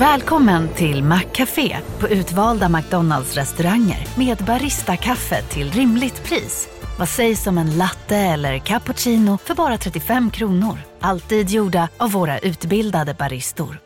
[0.00, 6.68] Välkommen till Maccafé på utvalda McDonalds restauranger med Baristakaffe till rimligt pris.
[6.98, 10.78] Vad sägs om en latte eller cappuccino för bara 35 kronor?
[11.00, 13.80] Alltid gjorda av våra utbildade baristor.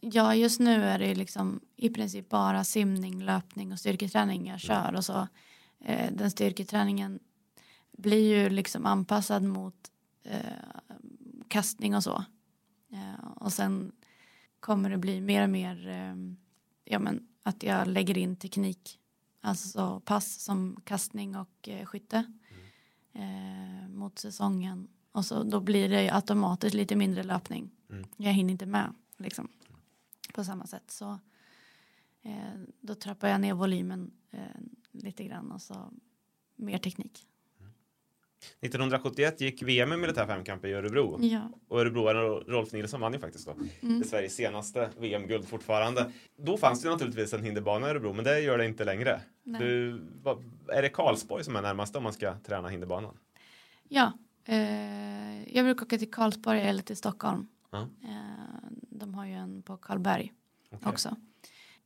[0.00, 4.94] Ja, just nu är det liksom i princip bara simning, löpning och styrketräning jag kör.
[4.96, 5.28] Och så,
[5.84, 7.18] eh, den styrketräningen
[7.98, 9.89] blir ju liksom anpassad mot
[10.22, 10.40] eh,
[11.48, 12.24] kastning och så.
[12.92, 13.92] Eh, och sen
[14.60, 16.14] kommer det bli mer och mer eh,
[16.84, 19.00] ja, men att jag lägger in teknik.
[19.40, 22.32] Alltså pass som kastning och eh, skytte
[23.12, 24.88] eh, mot säsongen.
[25.12, 27.70] Och så då blir det automatiskt lite mindre löpning.
[27.90, 28.08] Mm.
[28.16, 29.48] Jag hinner inte med liksom
[30.34, 30.90] på samma sätt.
[30.90, 31.18] Så
[32.22, 34.10] eh, då trappar jag ner volymen
[34.92, 35.92] lite grann och så
[36.56, 37.26] mer teknik.
[38.60, 41.18] 1971 gick VM i militär femkamp i Örebro.
[41.20, 41.50] Ja.
[41.68, 43.56] Och Örebroaren Rolf Nilsson vann ju faktiskt då.
[43.80, 44.00] Mm.
[44.00, 46.12] Det Sveriges senaste VM-guld fortfarande.
[46.36, 49.20] Då fanns det naturligtvis en hinderbana i Örebro, men det gör det inte längre.
[49.44, 53.16] Du, vad, är det Karlsborg som är närmast om man ska träna hinderbanan?
[53.88, 54.12] Ja,
[54.44, 57.46] eh, jag brukar åka till Karlsborg eller till Stockholm.
[57.70, 57.80] Ja.
[57.80, 60.32] Eh, de har ju en på Karlberg
[60.70, 60.88] Okej.
[60.88, 61.16] också.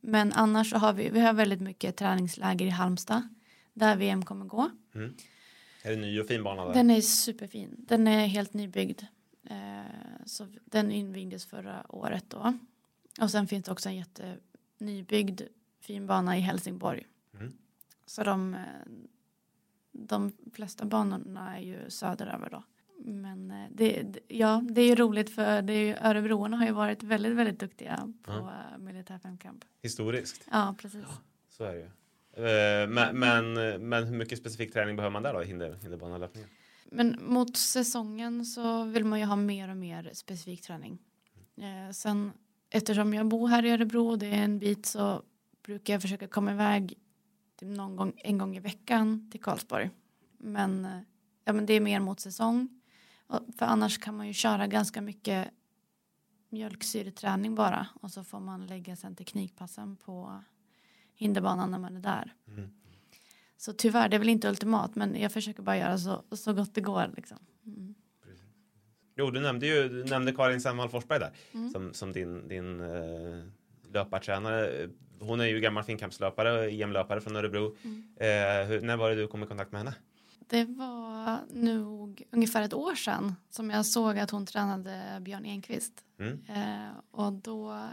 [0.01, 3.27] Men annars så har vi, vi har väldigt mycket träningsläger i Halmstad
[3.73, 4.69] där VM kommer gå.
[4.95, 5.13] Mm.
[5.85, 6.73] Är det ny och fin bana där?
[6.73, 7.75] Den är superfin.
[7.77, 9.01] Den är helt nybyggd.
[9.43, 9.81] Eh,
[10.25, 12.53] så den invigdes förra året då.
[13.21, 15.41] Och sen finns det också en jättenybyggd
[15.79, 17.07] fin bana i Helsingborg.
[17.33, 17.53] Mm.
[18.05, 18.59] Så de, eh,
[19.91, 22.63] de flesta banorna är ju söderöver då.
[22.97, 26.71] Men eh, det, ja, det är ju roligt för det är ju, Örebroarna har ju
[26.71, 28.53] varit väldigt, väldigt duktiga på Ja.
[28.71, 28.77] ja.
[28.77, 29.65] militär femkamp.
[29.81, 31.05] Historiskt, Ja, precis.
[31.49, 31.89] så är det ju.
[32.35, 33.53] Eh, Men, men,
[33.89, 36.49] men hur mycket specifik träning behöver man där då i hinder, hinderbanelöpningen?
[36.91, 40.99] Men mot säsongen så vill man ju ha mer och mer specifik träning.
[41.57, 42.31] Eh, sen
[42.69, 45.21] eftersom jag bor här i Örebro och det är en bit så
[45.65, 46.93] brukar jag försöka komma iväg
[47.59, 49.89] typ någon gång, en gång i veckan till Karlsborg.
[50.37, 50.99] Men, eh,
[51.45, 52.69] ja, men det är mer mot säsong.
[53.57, 55.47] För annars kan man ju köra ganska mycket
[56.49, 60.43] mjölksyreträning bara och så får man lägga sen teknikpassen på
[61.15, 62.33] hinderbanan när man är där.
[62.47, 62.69] Mm.
[63.57, 66.73] Så tyvärr, det är väl inte ultimat men jag försöker bara göra så, så gott
[66.75, 67.11] det går.
[67.15, 67.37] Liksom.
[67.65, 67.95] Mm.
[69.17, 71.69] Jo, du nämnde ju du nämnde Karin Sennvall Forsberg där Mm.
[71.69, 73.43] som, som din, din uh,
[73.93, 74.89] löpartränare.
[75.19, 77.75] Hon är ju gammal finkampslöpare, EM-löpare från Örebro.
[77.83, 78.03] Mm.
[78.17, 79.95] Eh, hur, när var det du kom i kontakt med henne?
[80.47, 85.93] Det var nog ungefär ett år sedan som jag såg att hon tränade Björn Enqvist.
[86.19, 86.39] Mm.
[86.49, 87.87] Eh, och då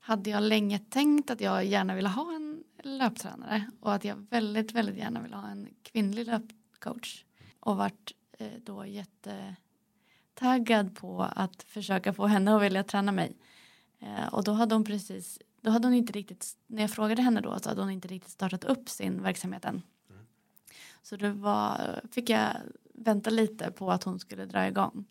[0.00, 2.45] hade jag länge tänkt att jag gärna ville ha en
[2.82, 7.24] löptränare och att jag väldigt, väldigt gärna vill ha en kvinnlig löpcoach.
[7.60, 13.36] Och vart eh, då jättetaggad på att försöka få henne att vilja träna mig.
[13.98, 17.40] Eh, och då hade hon precis, då hade hon inte riktigt, när jag frågade henne
[17.40, 19.82] då så hade hon inte riktigt startat upp sin verksamhet än.
[21.02, 22.56] Så det var, fick jag
[22.94, 25.04] vänta lite på att hon skulle dra igång.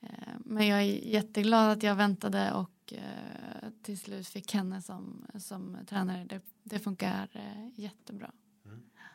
[0.00, 3.49] Eh, Men jag är jätteglad att jag väntade och eh,
[3.82, 6.24] till slut fick henne som, som tränare.
[6.24, 8.30] Det, det funkar eh, jättebra.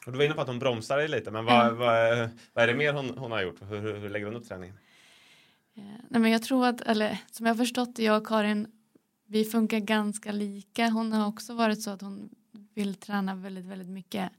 [0.05, 1.71] Och du var inne på att hon bromsar dig lite, men vad, Ja.
[1.73, 3.61] vad, vad är det mer hon, hon har gjort?
[3.61, 4.75] Hur, hur, hur lägger hon upp träningen?
[5.75, 8.67] Eh, Nej, men jag tror att, eller som jag förstått jag och Karin,
[9.25, 10.89] vi funkar ganska lika.
[10.89, 12.29] Hon har också varit så att hon
[12.73, 14.31] vill träna väldigt, väldigt mycket.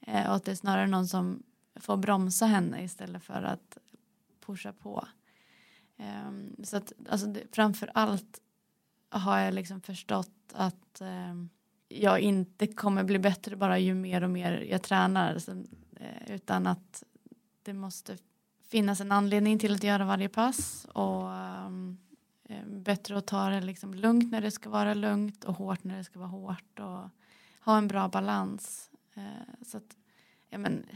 [0.00, 1.42] Eh, och att det är snarare någon som
[1.80, 3.78] får bromsa henne istället för att
[4.46, 5.08] pusha på.
[5.96, 8.40] Ehm, så att, alltså det, framför allt
[9.18, 11.34] har jag liksom förstått att eh,
[11.88, 15.38] jag inte kommer bli bättre bara ju mer och mer jag tränar.
[15.38, 17.04] Sen, eh, utan att
[17.62, 18.16] det måste
[18.68, 21.98] finnas en anledning till att göra varje pass och ehm,
[22.44, 25.96] eh, bättre att ta det liksom lugnt när det ska vara lugnt och hårt när
[25.96, 27.08] det ska vara hårt och
[27.64, 28.90] ha en bra balans.
[29.14, 29.96] Eh, så att,
[30.48, 30.86] ja, men,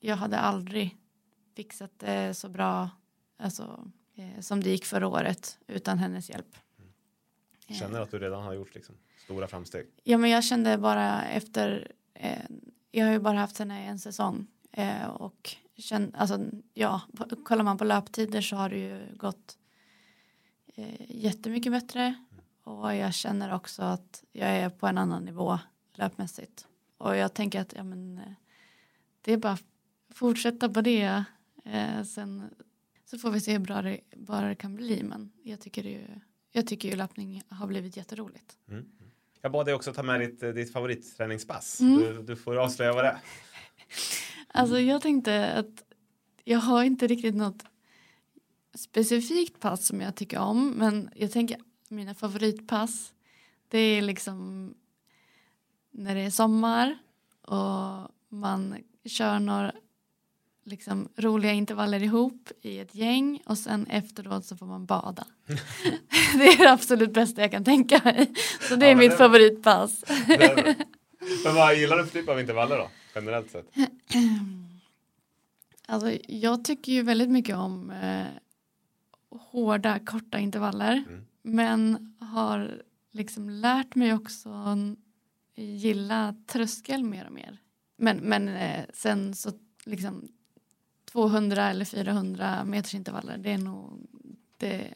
[0.00, 0.96] jag hade aldrig
[1.54, 2.90] fixat det så bra
[3.36, 6.56] alltså, eh, som det gick förra året utan hennes hjälp.
[7.74, 9.86] Känner att du redan har gjort liksom, stora framsteg?
[10.04, 12.42] Ja, men jag kände bara efter, eh,
[12.90, 16.40] jag har ju bara haft henne en säsong eh, och känn, alltså,
[16.74, 19.58] ja, på, kollar man på löptider så har det ju gått
[20.74, 22.14] eh, jättemycket bättre
[22.62, 25.58] och jag känner också att jag är på en annan nivå
[25.94, 26.66] löpmässigt.
[26.98, 28.32] Och jag tänker att ja, men, eh,
[29.20, 29.58] det är bara
[30.10, 31.24] fortsätta på det.
[31.64, 32.50] Eh, sen
[33.04, 35.02] så får vi se hur bra det, bra det kan bli.
[35.02, 36.06] Men jag tycker, det ju,
[36.52, 38.58] jag tycker ju löpning har blivit jätteroligt.
[38.68, 38.84] Mm.
[39.40, 41.80] Jag bad dig också ta med ditt, ditt favoritträningspass.
[41.80, 41.98] Mm.
[41.98, 43.18] Du, du får avslöja vad det är.
[44.50, 45.84] Alltså jag tänkte att
[46.44, 47.64] jag har inte riktigt något
[48.74, 50.70] specifikt pass som jag tycker om.
[50.70, 53.12] Men jag tänker mina favoritpass.
[53.68, 54.74] Det är liksom
[55.90, 56.98] när det är sommar
[57.42, 59.72] och man kör några
[60.68, 65.24] liksom, roliga intervaller ihop i ett gäng och sen efteråt så får man bada.
[66.38, 68.34] det är det absolut bästa jag kan tänka mig.
[68.68, 70.00] Så det är Ja, mitt det- favoritpass.
[70.26, 70.76] Det är det.
[71.44, 72.90] Men vad gillar du för typ av intervaller då?
[73.14, 73.66] Generellt sett.
[75.90, 78.26] Alltså, jag tycker ju väldigt mycket om eh,
[79.50, 80.92] hårda, korta intervaller.
[81.08, 81.24] Mm.
[81.42, 84.50] Men har liksom lärt mig också
[85.56, 87.58] gilla tröskel mer och mer.
[87.98, 89.52] Men, men eh, sen så
[89.84, 90.28] liksom
[91.22, 94.06] 200 eller 400 meters intervaller, det är nog
[94.56, 94.94] det,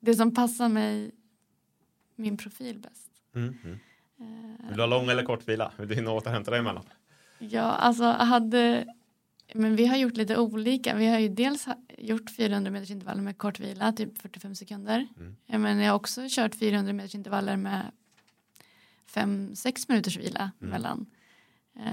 [0.00, 1.10] det som passar mig,
[2.16, 3.10] min profil bäst.
[3.34, 3.54] Mm.
[3.64, 3.78] Mm.
[4.20, 5.72] Eh, Vill du ha lång eller kort vila?
[5.78, 6.84] Vill du hinna återhämta dig emellan?
[7.38, 8.86] Ja, alltså hade
[9.54, 10.94] men vi har gjort lite olika.
[10.96, 11.66] Vi har ju dels
[11.98, 15.06] gjort 400 meters intervaller med kort vila, typ 45 sekunder.
[15.18, 15.62] Mm.
[15.62, 17.82] Men jag har också kört 400 meters intervaller med
[19.14, 20.70] 5-6 minuters vila Mm.
[20.70, 21.06] mellan.
[21.76, 21.92] Eh,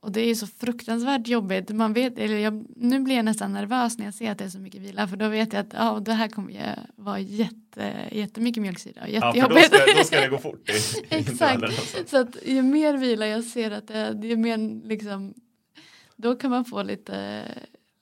[0.00, 1.70] och det är så fruktansvärt jobbigt.
[1.70, 4.48] Man vet, eller jag, nu blir jag nästan nervös när jag ser att det är
[4.48, 6.60] så mycket vila för då vet jag att ja, det här kommer ju
[6.96, 9.66] vara jätte, jättemycket mjölksyra och Ja, för då jättejobbigt.
[9.66, 10.70] ska, då ska det gå fort.
[10.70, 10.72] I,
[11.08, 11.30] Exakt.
[11.30, 11.72] intervallerna,
[12.06, 12.16] så.
[12.20, 15.34] Att ju mer vila jag ser att det är mer liksom
[16.16, 17.42] då kan man få lite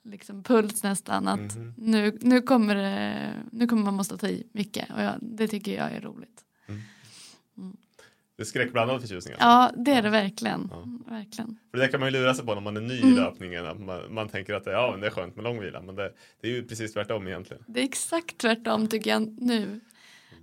[0.03, 1.73] liksom puls nästan att Mhm.
[1.77, 5.75] nu, nu, kommer det, nu kommer man måste ta i mycket och jag, det tycker
[5.77, 6.43] jag är roligt.
[8.39, 9.33] Det är skräckblandad förtjusning.
[9.33, 9.45] Alltså.
[9.47, 10.67] Ja, det är det verkligen.
[10.71, 10.83] Ja.
[11.15, 11.57] verkligen.
[11.71, 13.15] För det kan man ju lura sig på när man är ny i Mm.
[13.15, 13.65] löpningen.
[13.65, 15.81] Att man, man tänker att det, ja, men det är skönt med lång vila.
[15.81, 17.63] Men det, det är ju precis tvärtom egentligen.
[17.67, 19.79] Det är exakt tvärtom tycker jag nu.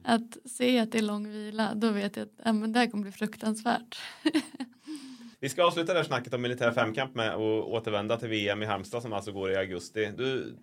[0.04, 2.86] Att se att det är lång vila, då vet jag att ja, men det här
[2.86, 3.98] kommer bli fruktansvärt.
[5.40, 8.66] Vi ska avsluta det här snacket om militär femkamp med att återvända till VM i
[8.66, 10.12] Halmstad som alltså går i augusti.
[10.16, 10.54] Du,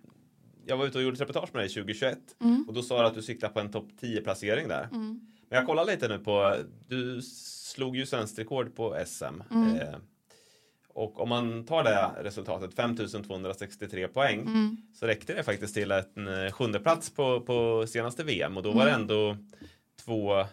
[0.66, 2.64] jag var ute och gjorde ett reportage med dig 2021 Mm.
[2.68, 4.88] och då sa du att du cyklar på en topp 10 placering där.
[4.92, 5.20] Mm.
[5.54, 6.56] Men jag kollar lite nu på,
[6.88, 9.24] du slog ju svenskt rekord på SM.
[9.50, 9.76] Mm.
[9.76, 9.94] Eh,
[10.88, 14.76] och om man tar det resultatet, 5263 poäng, Mm.
[14.94, 18.72] så räckte det faktiskt till en eh, sjunde plats på, på senaste VM och då
[18.72, 19.00] var det Mm.
[19.02, 19.36] ändå
[20.04, 20.44] två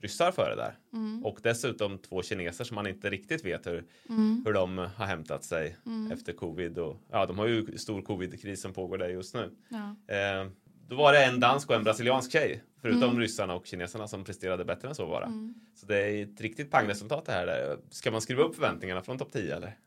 [0.00, 0.78] ryssar före där.
[0.92, 1.24] Mm.
[1.24, 4.42] Och dessutom två kineser som man inte riktigt vet hur, Mm.
[4.46, 6.12] hur de har hämtat sig Mm.
[6.12, 6.78] efter covid.
[6.78, 9.50] Och, ja, de har ju stor covid-kris som pågår där just nu.
[9.68, 10.14] Ja.
[10.14, 10.48] Eh,
[10.88, 13.20] då var det en dansk och en brasiliansk tjej, förutom Mm.
[13.20, 15.24] ryssarna och kineserna som presterade bättre än så bara.
[15.26, 15.54] Mm.
[15.74, 17.46] Så det är ett riktigt pangresultat det här.
[17.46, 17.78] Där.
[17.90, 19.78] Ska man skriva upp förväntningarna från topp 10 eller?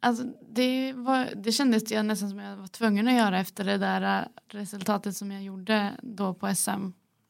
[0.00, 3.78] Alltså det, var, det kändes jag nästan som jag var tvungen att göra efter det
[3.78, 6.70] där äh, resultatet som jag gjorde då på SM.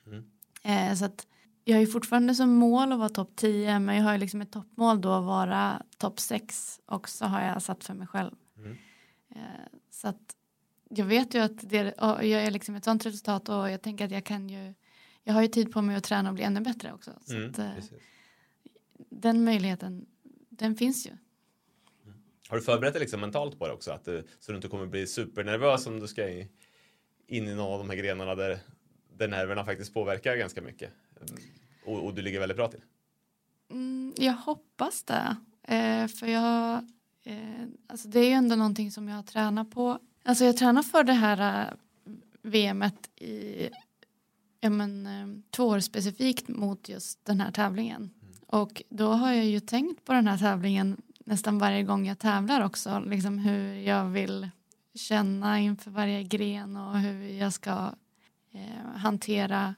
[0.07, 0.25] Mm.
[0.63, 1.27] Eh, så att
[1.65, 4.41] jag har ju fortfarande som mål att vara topp 10 men jag har ju liksom
[4.41, 8.31] ett toppmål då att vara topp 6 också har jag satt för mig själv.
[8.59, 8.73] Mm.
[9.35, 9.41] Eh,
[9.91, 10.37] så att
[10.99, 14.11] jag vet ju att det jag är liksom ett sånt resultat och jag tänker att
[14.11, 14.75] jag kan ju
[15.25, 17.11] jag har ju tid på mig att träna och bli ännu bättre också.
[17.25, 17.73] Så Mm, att, eh,
[19.11, 20.07] den möjligheten
[20.49, 21.11] den finns ju.
[22.49, 23.91] Har du förberett dig liksom mentalt på det också?
[23.91, 26.49] Att du, så du inte kommer bli supernervös om du ska in
[27.27, 28.59] i någon av de här grenarna där,
[29.17, 30.91] där nerverna faktiskt påverkar ganska mycket.
[31.21, 31.43] Mm.
[31.85, 32.83] Och, och du ligger väldigt bra till.
[33.71, 35.37] Mm, jag hoppas det.
[35.63, 36.75] Eh, för jag,
[37.23, 39.99] eh, alltså det är ju ändå någonting som jag har tränat på.
[40.27, 41.73] Alltså jag tränar för det här eh,
[42.43, 43.69] VMet i
[44.61, 48.11] ja, men, eh, två år specifikt mot just den här tävlingen.
[48.47, 52.61] Och då har jag ju tänkt på den här tävlingen nästan varje gång jag tävlar
[52.61, 53.01] också.
[53.07, 54.49] Liksom hur jag vill
[54.95, 57.95] känna inför varje gren och hur jag ska
[58.53, 59.75] eh, hantera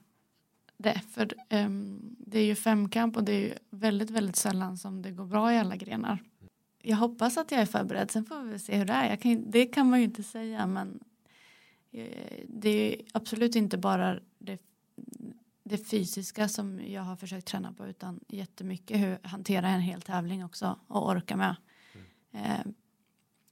[0.76, 1.00] det.
[1.10, 5.10] För ehm, det är ju femkamp och det är ju väldigt, väldigt sällan som det
[5.10, 6.22] går bra i alla grenar.
[6.88, 9.16] Jag hoppas att jag är förberedd, sen får vi se hur det är.
[9.16, 11.00] Kan, det kan man ju inte säga, men
[11.92, 14.58] eh, det är absolut inte bara det,
[15.62, 20.44] det fysiska som jag har försökt träna på, utan jättemycket hur hantera en hel tävling
[20.44, 21.56] också och orka med.
[22.32, 22.66] Eh,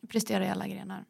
[0.08, 1.04] prestera i alla grenar.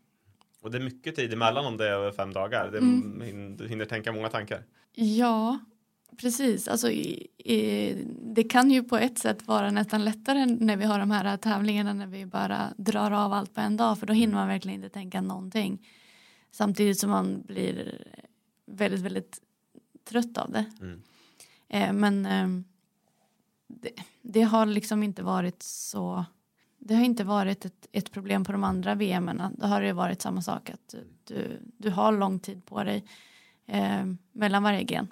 [0.60, 2.70] Och det är mycket tid emellan om det är över fem dagar.
[2.70, 3.56] Det, Mm.
[3.56, 4.64] Du hinner tänka många tankar.
[4.92, 5.58] Ja,
[6.18, 6.68] precis.
[6.68, 10.98] Alltså, i, i, det kan ju på ett sätt vara nästan lättare när vi har
[10.98, 14.34] de här tävlingarna när vi bara drar av allt på en dag för då hinner
[14.34, 15.86] man verkligen inte tänka någonting.
[16.50, 18.04] Samtidigt som man blir
[18.66, 19.40] väldigt, väldigt
[20.04, 20.64] trött av det.
[20.80, 21.02] Mm.
[21.68, 22.64] Eh, men eh,
[23.66, 23.90] det,
[24.22, 26.24] det har liksom inte varit så
[26.78, 29.30] det har inte varit ett, ett problem på de andra VM.
[29.56, 30.94] Då har det varit samma sak att
[31.24, 33.04] du, du har lång tid på dig
[33.66, 35.08] eh, mellan varje gren.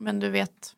[0.00, 0.76] Men du vet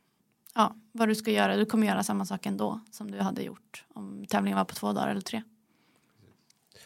[0.54, 1.56] ja, vad du ska göra.
[1.56, 4.92] Du kommer göra samma sak ändå som du hade gjort om tävlingen var på två
[4.92, 5.42] dagar eller tre.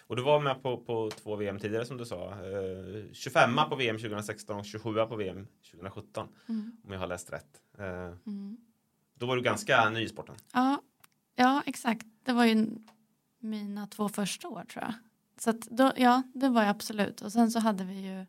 [0.07, 2.31] Och du var med på, på två VM tidigare som du sa.
[2.31, 6.29] Eh, 25 på VM 2016 och 27 på VM 2017.
[6.49, 6.73] Mm.
[6.85, 7.61] Om jag har läst rätt.
[7.79, 7.87] Eh,
[8.27, 8.57] mm.
[9.15, 10.35] Då var du ganska ny i sporten.
[10.53, 10.83] Ja,
[11.35, 12.07] ja, exakt.
[12.23, 12.67] Det var ju
[13.39, 14.95] mina två första år tror jag.
[15.39, 17.21] Så att då, ja, det var jag absolut.
[17.21, 18.27] Och sen så hade vi ju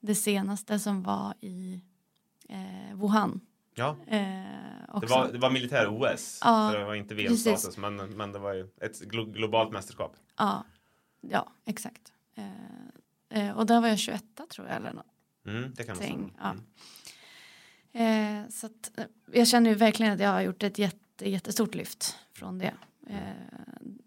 [0.00, 1.80] det senaste som var i
[2.50, 3.40] eh, Wuhan.
[3.74, 3.96] Ja.
[4.06, 6.40] Eh, det var, det var militär-OS.
[6.44, 10.16] Ja, så det var inte VM-status men, men det var ju ett glo globalt mästerskap.
[10.36, 10.64] Ja,
[11.20, 12.12] ja exakt.
[12.34, 15.06] Eh, eh, och där var jag 21 tror jag eller något.
[15.46, 16.56] Mm, det kan man ja.
[17.92, 18.44] mm.
[18.44, 21.74] eh, Så att, eh, jag känner ju verkligen att jag har gjort ett jätte, jättestort
[21.74, 22.74] lyft från det.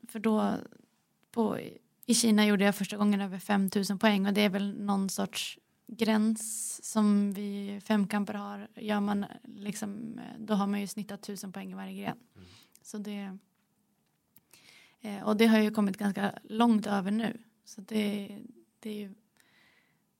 [0.08, 0.54] För då
[1.32, 1.60] på,
[2.06, 5.60] i Kina gjorde jag första gången över 5000 poäng och det är väl någon sorts
[5.98, 8.68] gräns som vi femkamper har.
[8.76, 12.18] Gör man liksom, då har man ju snittat 1000 poäng i varje gren.
[12.36, 12.48] Mm.
[12.82, 13.38] Så det,
[15.02, 17.38] eh, och det har ju kommit ganska långt över nu.
[17.66, 18.38] Så det,
[18.80, 19.14] det är ju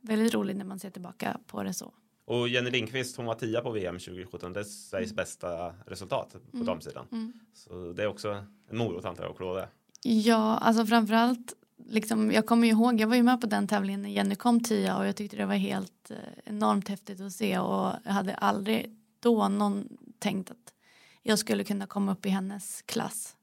[0.02, 1.94] väldigt roligt när man ser tillbaka på det så.
[2.26, 4.54] Och Jenny Lindqvist hon var tia på VM 2017.
[4.54, 5.16] Det är Sveriges mm.
[5.16, 6.66] bästa resultat på mm.
[6.66, 7.08] damsidan.
[7.12, 7.34] Mm.
[7.54, 9.70] Så det är också en morot antar jag att klå det.
[10.04, 11.54] Ja, alltså framförallt
[11.86, 14.98] liksom, jag kommer ihåg, jag var ju med på den tävlingen när Jenny kom tia
[14.98, 18.96] och jag tyckte det var helt eh, enormt häftigt att se och jag hade aldrig
[19.20, 20.74] då någon tänkt att
[21.22, 23.36] jag skulle kunna komma upp i hennes klass.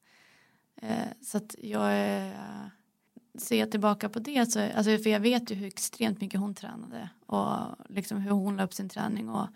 [0.83, 2.33] Eh, så att jag eh,
[3.39, 7.09] ser tillbaka på det så, alltså för jag vet ju hur extremt mycket hon tränade
[7.27, 7.57] och
[7.89, 9.49] liksom hur hon la upp sin träning och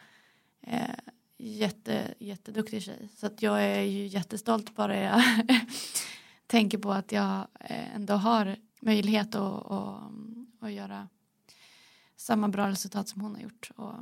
[0.63, 0.95] eh,
[1.39, 3.09] jätte, jätteduktig tjej.
[3.17, 5.23] Så att jag är ju jättestolt bara jag
[6.47, 10.11] tänker på att jag eh, ändå har möjlighet att, att,
[10.61, 11.09] att göra
[12.17, 13.95] samma bra resultat som hon har gjort och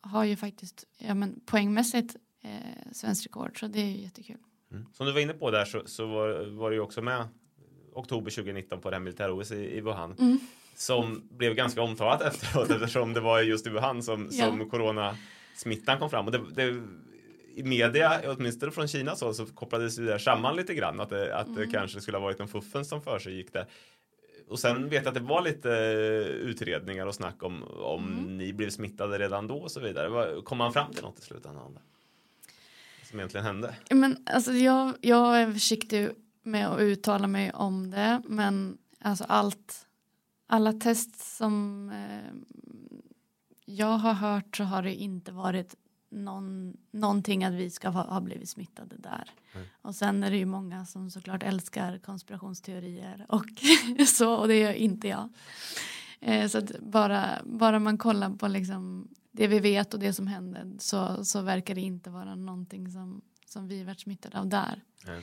[0.00, 4.38] har ju faktiskt ja, men poängmässigt eh, svenskt rekord så det är ju jättekul.
[4.70, 4.86] Mm.
[4.92, 7.28] Som du var inne på där så, så var, var du ju också med
[7.92, 10.14] oktober 2019 på det här militär-OS i, i Wuhan.
[10.18, 10.38] Mm.
[10.74, 14.46] Som blev ganska omtalat efteråt eftersom det var just i Wuhan som, ja.
[14.46, 16.26] som coronasmittan kom fram.
[16.26, 16.82] Och det, det,
[17.58, 21.00] i media, åtminstone från Kina så, så kopplades det där samman lite grann.
[21.00, 21.60] Att det, att mm.
[21.60, 23.66] det kanske skulle ha varit en fuffen som för sig gick där.
[24.48, 25.68] Och sen vet jag att det var lite
[26.42, 28.38] utredningar och snack om om mm.
[28.38, 30.42] ni blev smittade redan då och så vidare.
[30.42, 31.78] Kom man fram till något i slutändan?
[33.10, 33.74] Som egentligen hände?
[33.90, 36.08] Men alltså jag, jag är försiktig
[36.42, 39.86] med att uttala mig om det men alltså allt
[40.46, 42.58] alla test som eh,
[43.64, 45.74] jag har hört så har det inte varit
[46.10, 49.30] någon, någonting att vi ska ha, ha blivit smittade där.
[49.54, 49.66] Mm.
[49.82, 53.46] Och sen är det ju många som såklart älskar konspirationsteorier och
[54.06, 55.28] så och det gör inte jag.
[56.20, 60.26] Eh, så att bara, bara man kollar på liksom det vi vet och det som
[60.26, 64.82] hände så, så verkar det inte vara någonting som, som vi varit smittade av där.
[65.06, 65.22] Mm.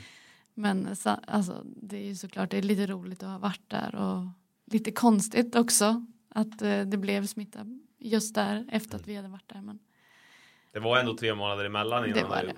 [0.53, 3.95] Men så, alltså, det är ju såklart det är lite roligt att ha varit där
[3.95, 4.27] och
[4.65, 7.65] lite konstigt också att eh, det blev smitta
[7.99, 9.01] just där efter mm.
[9.01, 9.61] att vi hade varit där.
[9.61, 9.79] Men
[10.75, 12.53] det var ändå tre månader emellan innan det det.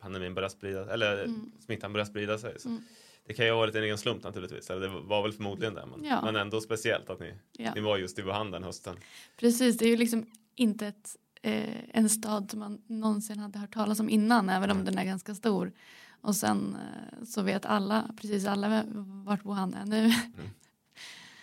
[0.00, 1.52] pandemin började sprida eller mm.
[1.60, 2.56] smittan började sprida sig.
[2.64, 2.82] Mm.
[3.26, 5.86] Det kan ju ha varit en egen slump naturligtvis, eller det var väl förmodligen det.
[5.86, 6.24] Men, ja.
[6.24, 7.74] men ändå speciellt att ni, ja.
[7.74, 8.96] ni var just i Wuhan den hösten.
[9.36, 13.74] Precis, det är ju liksom inte ett, eh, en stad som man någonsin hade hört
[13.74, 15.72] talas om innan, även om den är ganska stor.
[16.20, 18.84] Och sen eh, så vet alla, precis alla
[19.24, 19.98] vart Wuhan är nu.
[19.98, 20.14] Mm.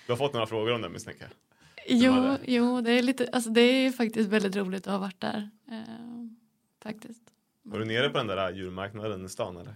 [0.05, 1.31] Du har fått några frågor om det misstänker jag?
[1.89, 5.49] Jo, jo det, är lite, alltså det är faktiskt väldigt roligt att ha varit där.
[5.71, 6.16] Eh,
[6.87, 7.23] faktiskt.
[7.63, 9.75] Var du nere på den där djurmarknaden i stan eller?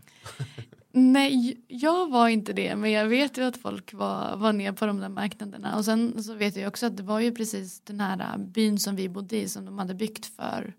[0.92, 4.86] Nej, jag var inte det, men jag vet ju att folk var, var nere på
[4.86, 5.78] de där marknaderna.
[5.78, 8.96] Och sen så vet jag också att det var ju precis den här byn som
[8.96, 10.74] vi bodde i som de hade byggt för,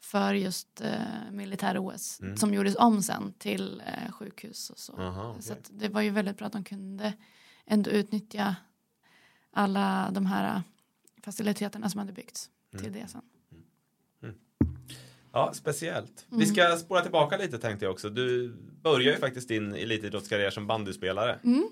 [0.00, 2.20] för just eh, militär-OS.
[2.20, 2.36] Mm.
[2.36, 4.96] Som gjordes om sen till eh, sjukhus och så.
[4.96, 5.42] Aha, okay.
[5.42, 7.12] Så det var ju väldigt bra att de kunde
[7.66, 8.56] ändå utnyttja
[9.52, 10.62] alla de här
[11.22, 12.84] faciliteterna som hade byggts mm.
[12.84, 13.22] till det sen.
[15.34, 15.46] Mm.
[15.46, 16.26] Ja, speciellt.
[16.28, 16.40] Mm.
[16.40, 18.10] Vi ska spåra tillbaka lite tänkte jag också.
[18.10, 21.38] Du börjar ju faktiskt din elitidrottskarriär som bandyspelare.
[21.44, 21.68] Mm.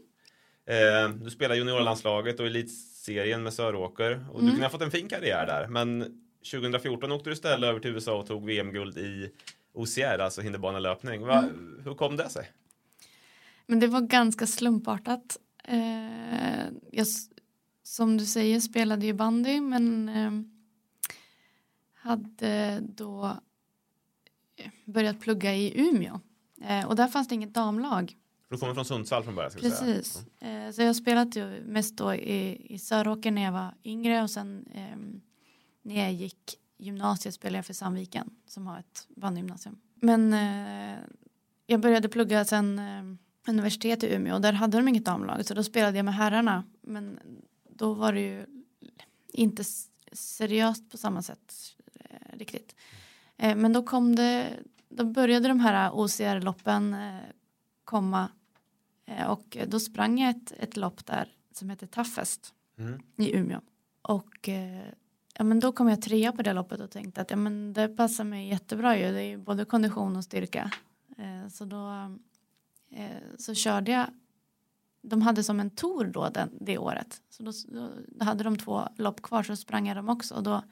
[0.66, 4.50] Eh, du spelar juniorlandslaget och elitserien med Söråker och du mm.
[4.50, 5.66] kunde ha fått en fin karriär där.
[5.68, 6.18] Men
[6.52, 9.30] 2014 åkte du istället över till USA och tog VM-guld i
[9.74, 11.26] OCR, alltså hinderbanelöpning.
[11.26, 11.80] Va, mm.
[11.84, 12.50] Hur kom det sig?
[13.66, 15.38] Men det var ganska slumpartat.
[15.64, 17.06] Eh, jag
[17.82, 20.30] som du säger spelade ju bandy men eh,
[21.94, 23.36] hade då
[24.84, 26.20] börjat plugga i Umeå.
[26.62, 28.16] Eh, och där fanns det inget damlag.
[28.48, 29.50] Du kommer från Sundsvall från början.
[29.50, 30.24] Ska Precis.
[30.38, 30.66] Säga.
[30.66, 34.22] Eh, så jag har spelat ju mest då i, i Söråker när jag var yngre
[34.22, 34.96] och sen eh,
[35.82, 39.76] när jag gick gymnasiet spelade jag för Sandviken som har ett bandgymnasium.
[39.94, 40.98] Men eh,
[41.66, 42.80] jag började plugga sen
[43.48, 46.64] universitet i Umeå och där hade de inget damlag så då spelade jag med herrarna.
[46.80, 47.18] Men
[47.68, 48.46] då var det ju
[49.32, 49.64] inte
[50.12, 51.54] seriöst på samma sätt
[51.94, 52.76] eh, riktigt.
[53.42, 57.20] Eh, men då kom det, då började de här OCR-loppen eh,
[57.84, 58.28] komma
[59.06, 63.00] Eh, Och då sprang jag ett, ett lopp där som heter Toughest Mm.
[63.16, 63.60] i Umeå.
[64.02, 64.48] Och
[65.38, 67.88] ja, men då kom jag trea på det loppet och tänkte att ja, men det
[67.88, 69.12] passar mig jättebra ju.
[69.12, 70.70] Det är ju både kondition och styrka.
[71.50, 71.90] Så då
[73.38, 74.06] så körde jag.
[75.02, 77.22] De hade som en tour då den, det året.
[77.30, 77.52] Så då,
[78.08, 80.34] då hade de två lopp kvar så sprang jag dem också.
[80.34, 80.62] Och då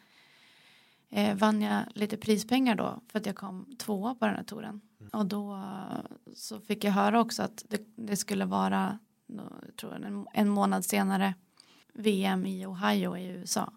[1.11, 4.81] eh, vann jag lite prispengar då för att jag kom tvåa på den här touren.
[5.13, 9.95] Och då eh, så fick jag höra också att det, det skulle vara jag tror
[9.95, 11.35] en, en månad senare
[11.93, 13.73] VM i Ohio i USA.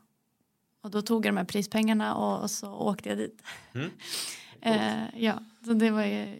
[0.81, 3.43] Och då tog jag de här prispengarna och, och så åkte jag dit.
[3.73, 3.89] Mm.
[4.61, 6.39] eh, ja, så det var ju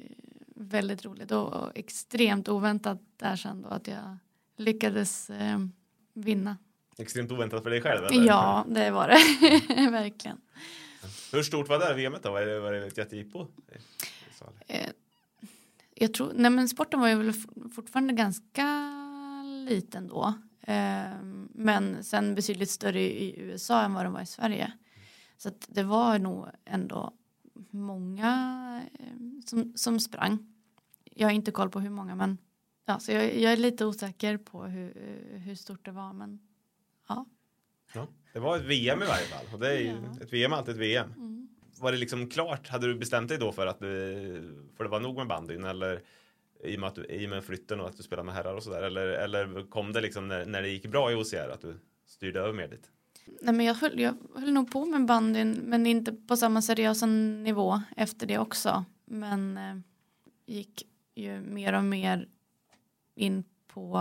[0.56, 4.18] väldigt roligt och extremt oväntat där sen då att jag
[4.58, 5.60] lyckades eh,
[6.14, 6.58] vinna.
[6.98, 8.06] Extremt oväntat för dig själv?
[8.06, 8.28] Eller?
[8.28, 9.90] Ja, det var det.
[9.92, 10.42] Verkligen.
[11.32, 12.32] Hur stort var det här VMet då?
[12.32, 13.48] Var det, var det ett jättejippo?
[14.68, 14.92] Eh,
[15.96, 17.34] jag tror, nej men sporten var ju väl
[17.76, 18.94] fortfarande ganska
[19.68, 20.34] liten då.
[20.62, 24.74] Eh, men sen betydligt större i USA än vad den var i Sverige.
[25.38, 27.14] Så att det var nog ändå
[27.70, 30.54] många eh, som, som sprang.
[31.04, 32.38] Jag har inte koll på hur många men
[32.86, 34.94] ja, så jag, jag är lite osäker på hur,
[35.38, 36.40] hur stort det var men
[37.08, 37.26] ja.
[37.94, 38.08] Ja.
[38.34, 39.46] Det var ett VM i varje fall.
[39.54, 40.22] Och det är ju, Ja.
[40.22, 41.14] Ett VM är alltid ett VM.
[41.18, 41.48] Mm.
[41.80, 42.68] Var det liksom klart?
[42.68, 43.88] Hade du bestämt dig då för att du,
[44.78, 45.64] för det var nog med bandyn?
[45.64, 46.02] Eller
[46.64, 48.54] i och med, att du, i och med flytten och att du spelar med herrar
[48.54, 48.82] och sådär?
[48.84, 52.40] Eller, eller kom det liksom när, när det gick bra i OCR att du styrde
[52.40, 52.92] över mer dit?
[53.42, 57.06] Nej, men jag, höll, jag höll nog på med bandyn men inte på samma seriösa
[57.06, 58.86] nivå efter det också.
[59.06, 59.76] Men eh,
[60.46, 62.28] gick ju mer och mer
[63.16, 63.44] in
[63.74, 63.98] på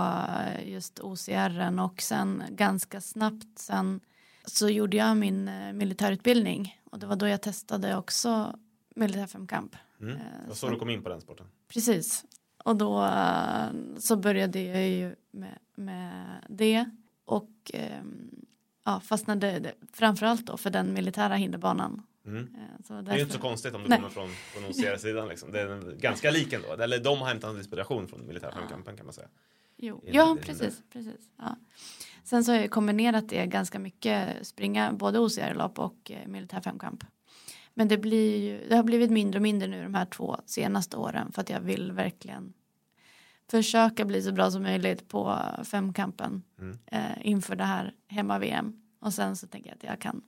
[0.47, 4.01] eh, just OCR och sen ganska snabbt sen
[4.45, 8.59] så gjorde jag min eh, militärutbildning och det var då jag testade också
[8.97, 9.77] militär femkamp.
[10.01, 10.15] Mm.
[10.15, 11.47] Eh, Det var så så- du kom in på den sporten?
[11.69, 12.25] Precis.
[12.65, 13.09] Och då
[13.99, 16.91] så började jag ju med, med det
[17.25, 18.31] och ehm,
[18.85, 22.03] ja, fastnade framförallt då för den militära hinderbanan.
[22.27, 22.39] Mm.
[22.39, 23.99] Eh, Så Det är ju därför- inte så konstigt om du Nej.
[23.99, 25.29] kommer från, från OCR-sidan.
[25.29, 25.53] Liksom.
[25.53, 26.73] Det är ganska lik ändå.
[26.83, 29.29] Eller de har hämtat inspiration från militär femkampen kan man säga.
[29.77, 30.03] Jo.
[30.07, 30.83] in- Ja, in precis.
[30.93, 31.57] precis ja.
[32.25, 37.05] Sen så har jag kombinerat det ganska mycket, springa både OCR-lopp och eh, militär femkamp.
[37.75, 40.97] Men det, blir ju, det har blivit mindre och mindre nu de här två senaste
[40.97, 42.53] åren för att jag vill verkligen
[43.51, 46.79] försöka bli så bra som möjligt på femkampen Mm.
[46.87, 48.81] eh, inför det här hemma-VM.
[49.01, 50.23] Och sen så tänker jag att jag kan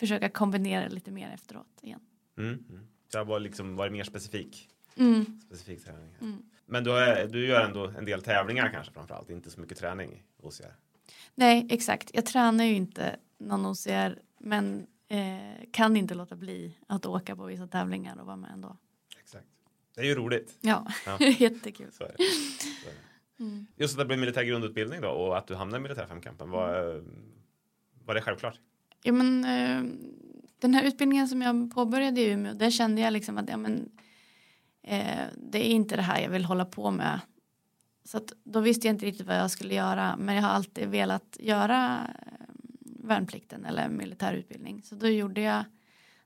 [0.00, 2.00] försöka kombinera lite mer efteråt igen.
[2.38, 2.64] Mm.
[2.68, 2.86] Mm.
[3.08, 4.68] Så jag var liksom varit mer specifik.
[4.96, 5.40] Mm.
[5.46, 6.14] specifik träning.
[6.20, 6.42] Mm.
[6.66, 10.22] Men du, är, du gör ändå en del tävlingar kanske framförallt, inte så mycket träning
[10.42, 10.76] OCR.
[11.34, 12.10] Nej, exakt.
[12.14, 17.44] Jag tränar ju inte någon OCR men eh, kan inte låta bli att åka på
[17.44, 18.76] vissa tävlingar och vara med ändå.
[19.20, 19.46] Exakt.
[19.94, 20.58] Det är ju roligt.
[20.60, 21.18] Ja, Ja.
[21.38, 21.92] jättekul.
[21.92, 22.24] Så är det.
[22.82, 23.44] Så är det.
[23.44, 23.66] Mm.
[23.76, 27.02] Just att det blev militär grundutbildning då och att du hamnade i militärfemkampen, var,
[28.04, 28.60] var det självklart?
[29.02, 29.92] Ja, men, eh,
[30.58, 33.88] den här utbildningen som jag påbörjade i Umeå, där kände jag liksom att ja, men,
[34.82, 37.20] eh, det är inte det här jag vill hålla på med.
[38.04, 40.88] Så att, då visste jag inte riktigt vad jag skulle göra, men jag har alltid
[40.88, 42.46] velat göra eh,
[42.82, 44.82] värnplikten eller militärutbildning.
[44.82, 45.64] Så då gjorde jag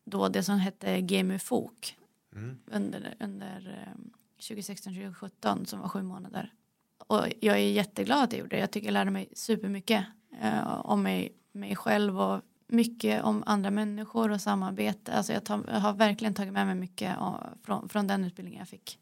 [0.05, 1.97] då det som hette GMU FOK
[2.37, 2.59] Mm.
[2.67, 4.01] under, under eh,
[4.39, 6.53] 2016-2017 som var sju månader.
[6.99, 8.61] Och jag är jätteglad att jag gjorde det.
[8.61, 10.05] Jag tycker jag lärde mig supermycket
[10.41, 15.13] eh, om mig, mig själv och mycket om andra människor och samarbete.
[15.13, 18.59] Alltså jag, tar, jag har verkligen tagit med mig mycket eh, från, från den utbildningen
[18.59, 18.99] jag fick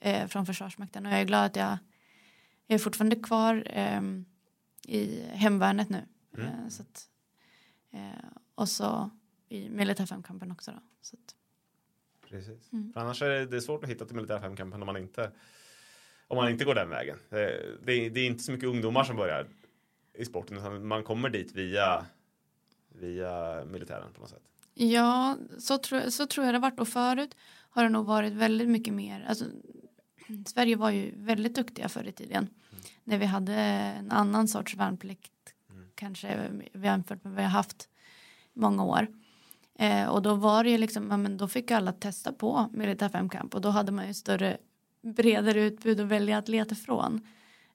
[0.00, 1.06] eh, från Försvarsmakten.
[1.06, 1.78] Och jag är glad att jag,
[2.66, 4.02] jag är fortfarande kvar eh,
[4.86, 6.02] i hemvärnet nu.
[6.36, 6.46] Mm.
[6.46, 7.08] Eh, så att,
[7.92, 8.24] eh,
[8.54, 9.10] och så
[9.48, 10.70] i militärfemkampen också.
[10.70, 10.78] Då.
[11.02, 11.34] Så att,
[12.30, 12.72] Precis.
[12.72, 12.92] Mm.
[12.92, 15.30] För annars är det, det svårt att hitta till militärfemkampen om man inte
[16.28, 17.18] om man inte går den vägen.
[17.28, 19.46] Det, det, är- det är inte så mycket ungdomar som börjar
[20.14, 22.06] i sporten utan man kommer dit via
[22.94, 24.42] via militären på något sätt.
[24.74, 26.80] Ja, så tror, så tror jag det varit.
[26.80, 27.34] Och förut
[27.70, 29.26] har det nog varit väldigt mycket mer.
[29.28, 29.44] Alltså,
[30.46, 32.48] Sverige var ju väldigt duktiga förr i tiden.
[33.04, 35.32] När vi hade en annan sorts värnplikt.
[35.70, 35.86] Mm.
[35.94, 37.88] Kanske jämfört med vad vi har haft
[38.52, 39.08] många år.
[39.78, 43.08] Eh, och då var det ju liksom, ja, men då fick alla testa på militär
[43.08, 44.58] femkamp och då hade man ju större,
[45.02, 47.26] bredare utbud att välja atleter ifrån.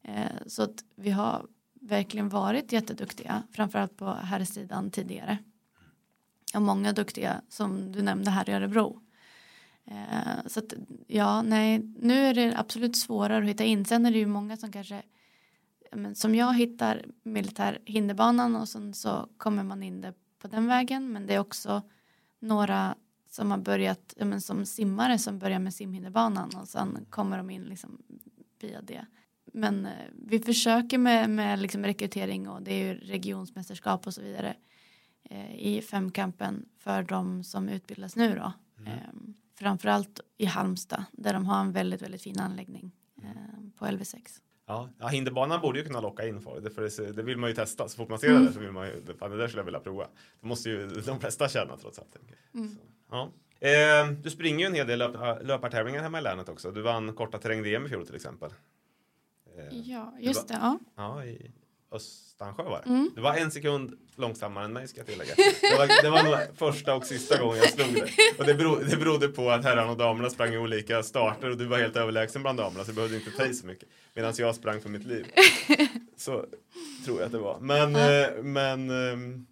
[0.03, 1.45] Eh, så att vi har
[1.80, 5.38] verkligen varit jätteduktiga, framförallt på här sidan tidigare.
[6.55, 9.01] Och många duktiga som du nämnde här i Örebro.
[9.86, 10.73] Eh, så att,
[11.07, 13.86] ja, nej, nu är det absolut svårare att hitta in.
[13.86, 15.01] Sen är det ju många som kanske,
[15.91, 20.67] men som jag hittar militär hinderbanan och sen så kommer man in det på den
[20.67, 21.11] vägen.
[21.11, 21.82] Men det är också
[22.39, 22.95] några
[23.30, 27.63] som har börjat, men som simmare som börjar med simhinderbanan och sen kommer de in
[27.63, 28.01] liksom
[28.59, 29.05] via det.
[29.53, 29.91] Men eh,
[30.25, 34.55] vi försöker med, med liksom rekrytering och det är ju regionsmästerskap och så vidare
[35.29, 38.53] eh, i femkampen för de som utbildas nu då.
[38.77, 38.91] Mm.
[38.91, 39.09] Eh,
[39.59, 42.91] framförallt i Halmstad där de har en väldigt, väldigt fin anläggning
[43.23, 44.39] eh, på LV6.
[44.69, 46.63] Ja, ja, hinderbanan borde ju kunna locka in folk.
[46.63, 47.87] Det, för det, vill man ju testa.
[47.87, 48.45] Så fort man ser mm.
[48.45, 50.07] det så vill man ju, fan, det där skulle jag vilja prova.
[50.41, 52.15] Det måste ju de flesta känna trots allt.
[52.53, 52.69] Mm.
[52.69, 52.79] Så,
[53.11, 53.31] ja.
[53.59, 56.71] Eh, du springer ju en hel del löp, löpartävlingar hemma i länet också.
[56.71, 58.49] Du vann korta terräng-VM i fjol till exempel.
[59.60, 60.57] Eh, ja, just det.
[60.62, 60.80] Ja.
[60.95, 61.51] ja i
[61.91, 62.89] Östansjö var det.
[62.89, 63.12] Mm.
[63.16, 65.34] Du var en sekund långsammare än mig ska jag tillägga.
[65.36, 68.10] Det var, det var nog första och sista gången jag slog det.
[68.39, 71.57] Och det, berod, det berodde på att herrarna och damerna sprang i olika starter och
[71.57, 73.89] du var helt överlägsen bland damerna så du behövde inte ta i så mycket.
[74.14, 75.26] Medan jag sprang för mitt liv.
[76.18, 76.45] Så
[77.05, 77.60] tror jag att det var.
[77.60, 77.95] Men.
[77.95, 79.45] Eh, men ehm,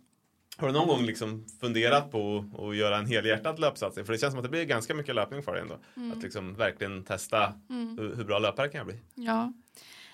[0.58, 4.06] har du någon gång liksom funderat på att göra en helhjärtad löpsatsning?
[4.06, 5.78] För det känns som att det blir ganska mycket löpning för dig ändå.
[5.98, 6.12] Mm.
[6.12, 7.98] Att liksom verkligen testa mm.
[7.98, 9.00] hur, hur, bra löpare kan jag bli.
[9.16, 9.54] Ja,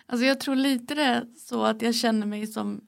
[0.06, 2.82] alltså jag tror lite det är så att jag känner mig som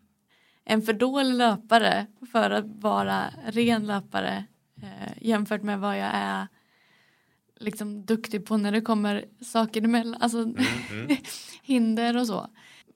[0.63, 4.45] en för dålig löpare för att vara ren löpare
[4.82, 6.47] eh, jämfört med vad jag är
[7.59, 10.55] liksom duktig på när det kommer saker emellan, alltså mm,
[10.91, 11.18] mm.
[11.63, 12.47] hinder och så.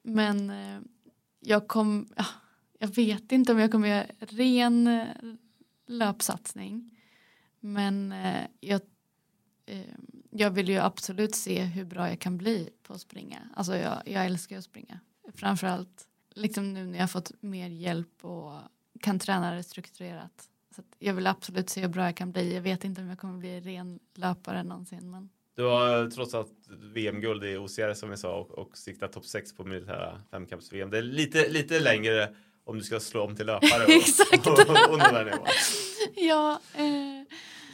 [0.03, 0.79] Men eh,
[1.39, 2.25] jag kom, ja,
[2.79, 5.07] jag vet inte om jag kommer göra ren eh,
[5.87, 6.97] löpsatsning.
[7.59, 8.81] Men eh, jag,
[9.65, 9.95] eh,
[10.29, 13.49] jag vill ju absolut se hur bra jag kan bli på att springa.
[13.55, 14.99] Alltså jag, jag älskar att springa.
[15.33, 18.53] Framförallt liksom nu när jag har fått mer hjälp och
[19.01, 20.49] kan träna det strukturerat.
[20.75, 22.55] Så jag vill absolut se hur bra jag kan bli.
[22.55, 25.11] Jag vet inte om jag kommer bli ren löpare någonsin.
[25.11, 25.29] Men...
[25.55, 26.51] Du har trots allt
[26.93, 30.89] VM-guld i OCR som vi sa och, och siktar topp 6 på militära femkamps-VM.
[30.89, 34.47] Det är lite, lite längre om du ska slå om till löpare Exakt.
[34.47, 35.47] och, och, och.
[36.15, 36.59] Ja.
[36.73, 37.08] Eh,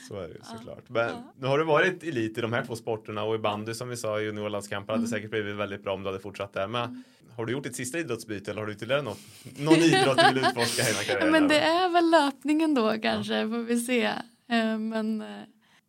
[0.07, 0.89] så är det såklart.
[0.89, 3.89] Men nu har du varit elit i de här två sporterna och i bandy som
[3.89, 5.01] vi sa i juniorlandskamper mm.
[5.01, 6.67] hade säkert blivit väldigt bra om du hade fortsatt där.
[6.67, 7.03] Men mm.
[7.35, 9.19] har du gjort ditt sista idrottsbyte eller har du ytterligare något,
[9.57, 11.31] någon idrott du vill utforska hela karriären?
[11.31, 13.49] Men det är väl löpningen då kanske, ja.
[13.49, 14.03] får vi se.
[14.47, 15.27] Eh, men eh,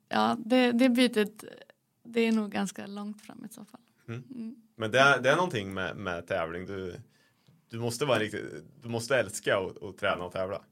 [0.08, 1.44] ja, det, det bytet,
[2.04, 3.80] det är nog ganska långt fram i så fall.
[4.08, 4.22] Mm.
[4.34, 4.56] Mm.
[4.76, 6.66] Men det är, det är någonting med, med tävling.
[6.66, 7.00] Du,
[7.70, 8.44] du måste vara riktigt,
[8.82, 10.62] du måste älska att träna och tävla.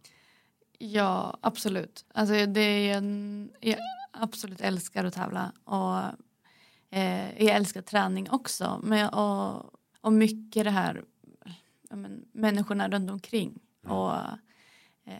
[0.78, 2.04] Ja, absolut.
[2.14, 3.78] Alltså det är en, jag
[4.12, 5.98] absolut älskar att tävla och
[6.90, 8.80] eh, jag älskar träning också.
[8.84, 9.70] Men, och,
[10.00, 11.04] och mycket det här
[11.90, 13.58] men, människorna runt omkring.
[13.84, 13.96] Mm.
[13.96, 14.16] Och,
[15.04, 15.14] eh,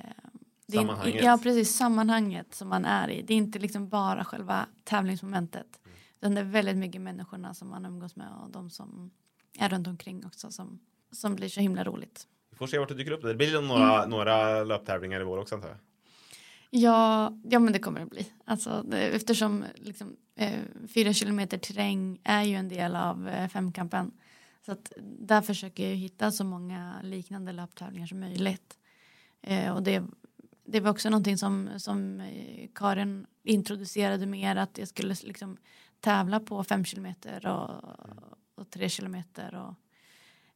[0.73, 1.25] sammanhanget.
[1.25, 1.77] ja, precis.
[1.77, 3.23] Sammanhanget som man är i.
[3.23, 5.81] Det är inte liksom bara själva tävlingsmomentet.
[5.85, 5.97] Mm.
[6.19, 9.11] Utan det är väldigt mycket människorna som man umgås med och de som
[9.59, 10.81] är runt omkring också som
[11.15, 12.29] som blir så himla roligt.
[12.55, 13.23] Vi får se vart det dyker upp.
[13.23, 14.11] Det blir några, mm.
[14.11, 15.79] några löptävlingar i vår också antar jag.
[16.71, 18.33] Ja, ja men det kommer det bli.
[18.45, 20.61] Alltså, det, eftersom liksom, eh,
[20.95, 24.13] fyra kilometer terräng är ju en del av eh, femkampen.
[24.67, 28.79] Så att där försöker jag hitta så många liknande löptävlingar som möjligt.
[29.43, 30.03] Eh, och det,
[30.65, 35.57] det var också någonting som, som eh, Karin introducerade mer att jag skulle liksom
[36.01, 37.71] tävla på fem kilometer och,
[38.55, 39.75] och tre kilometer och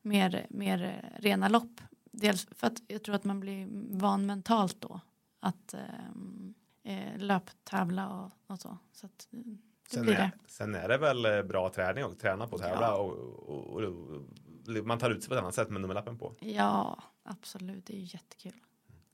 [0.08, 1.80] mer, mer rena lopp.
[2.12, 5.00] Dels för att jag tror att man blir van mentalt då
[5.40, 8.78] att ehm, eh, löptävla och, och så.
[8.92, 9.40] så att, eh,
[9.88, 10.30] sen, är, det.
[10.46, 12.96] sen är det väl eh, bra träning och träna på att tävla ja.
[12.96, 13.12] och,
[13.48, 16.34] och, och, och, man tar ut sig på ett annat sätt med nummerlappen på.
[16.40, 17.86] Ja, absolut.
[17.86, 18.60] Det är ju jättekul.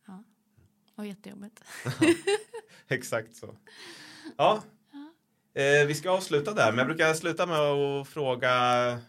[0.06, 0.24] Ja.
[0.94, 1.64] Och jättejobbigt.
[2.88, 3.56] Exakt så.
[4.36, 4.62] Ja,
[5.56, 8.50] Eh, vi ska avsluta där, men jag brukar sluta med att fråga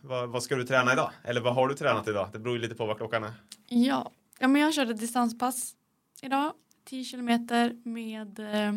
[0.02, 1.12] vad, vad, ska du träna idag?
[1.24, 2.30] Eller vad har du tränat idag?
[2.34, 3.34] Det beror ju lite på vad klockan är.
[3.68, 5.76] Ja, ja men jag körde distanspass
[6.22, 6.54] idag.
[6.84, 8.74] 10 kilometer med eh,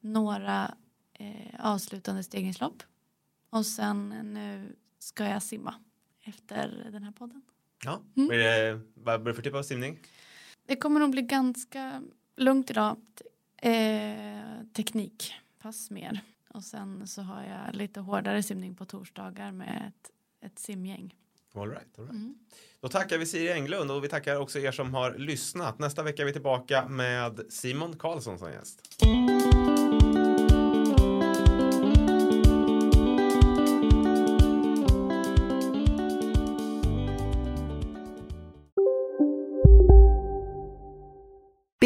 [0.00, 0.74] några
[1.12, 2.82] eh, avslutande stegringslopp.
[3.50, 5.74] Och sen nu ska jag simma
[6.24, 7.42] efter den här podden.
[7.84, 8.28] Ja, mm.
[8.28, 9.98] blir det, vad blir det för typ av simning?
[10.66, 12.02] Det kommer nog bli ganska
[12.36, 12.96] lugnt idag.
[13.56, 16.20] Eh, teknikpass mer.
[16.54, 20.10] Och sen så har jag lite hårdare simning på torsdagar med ett,
[20.46, 21.14] ett simgäng.
[21.54, 22.36] All right, all right.
[22.80, 25.78] Då tackar vi Siri Englund och vi tackar också er som har lyssnat.
[25.78, 28.80] Nästa vecka är vi tillbaka med Simon Karlsson som gäst.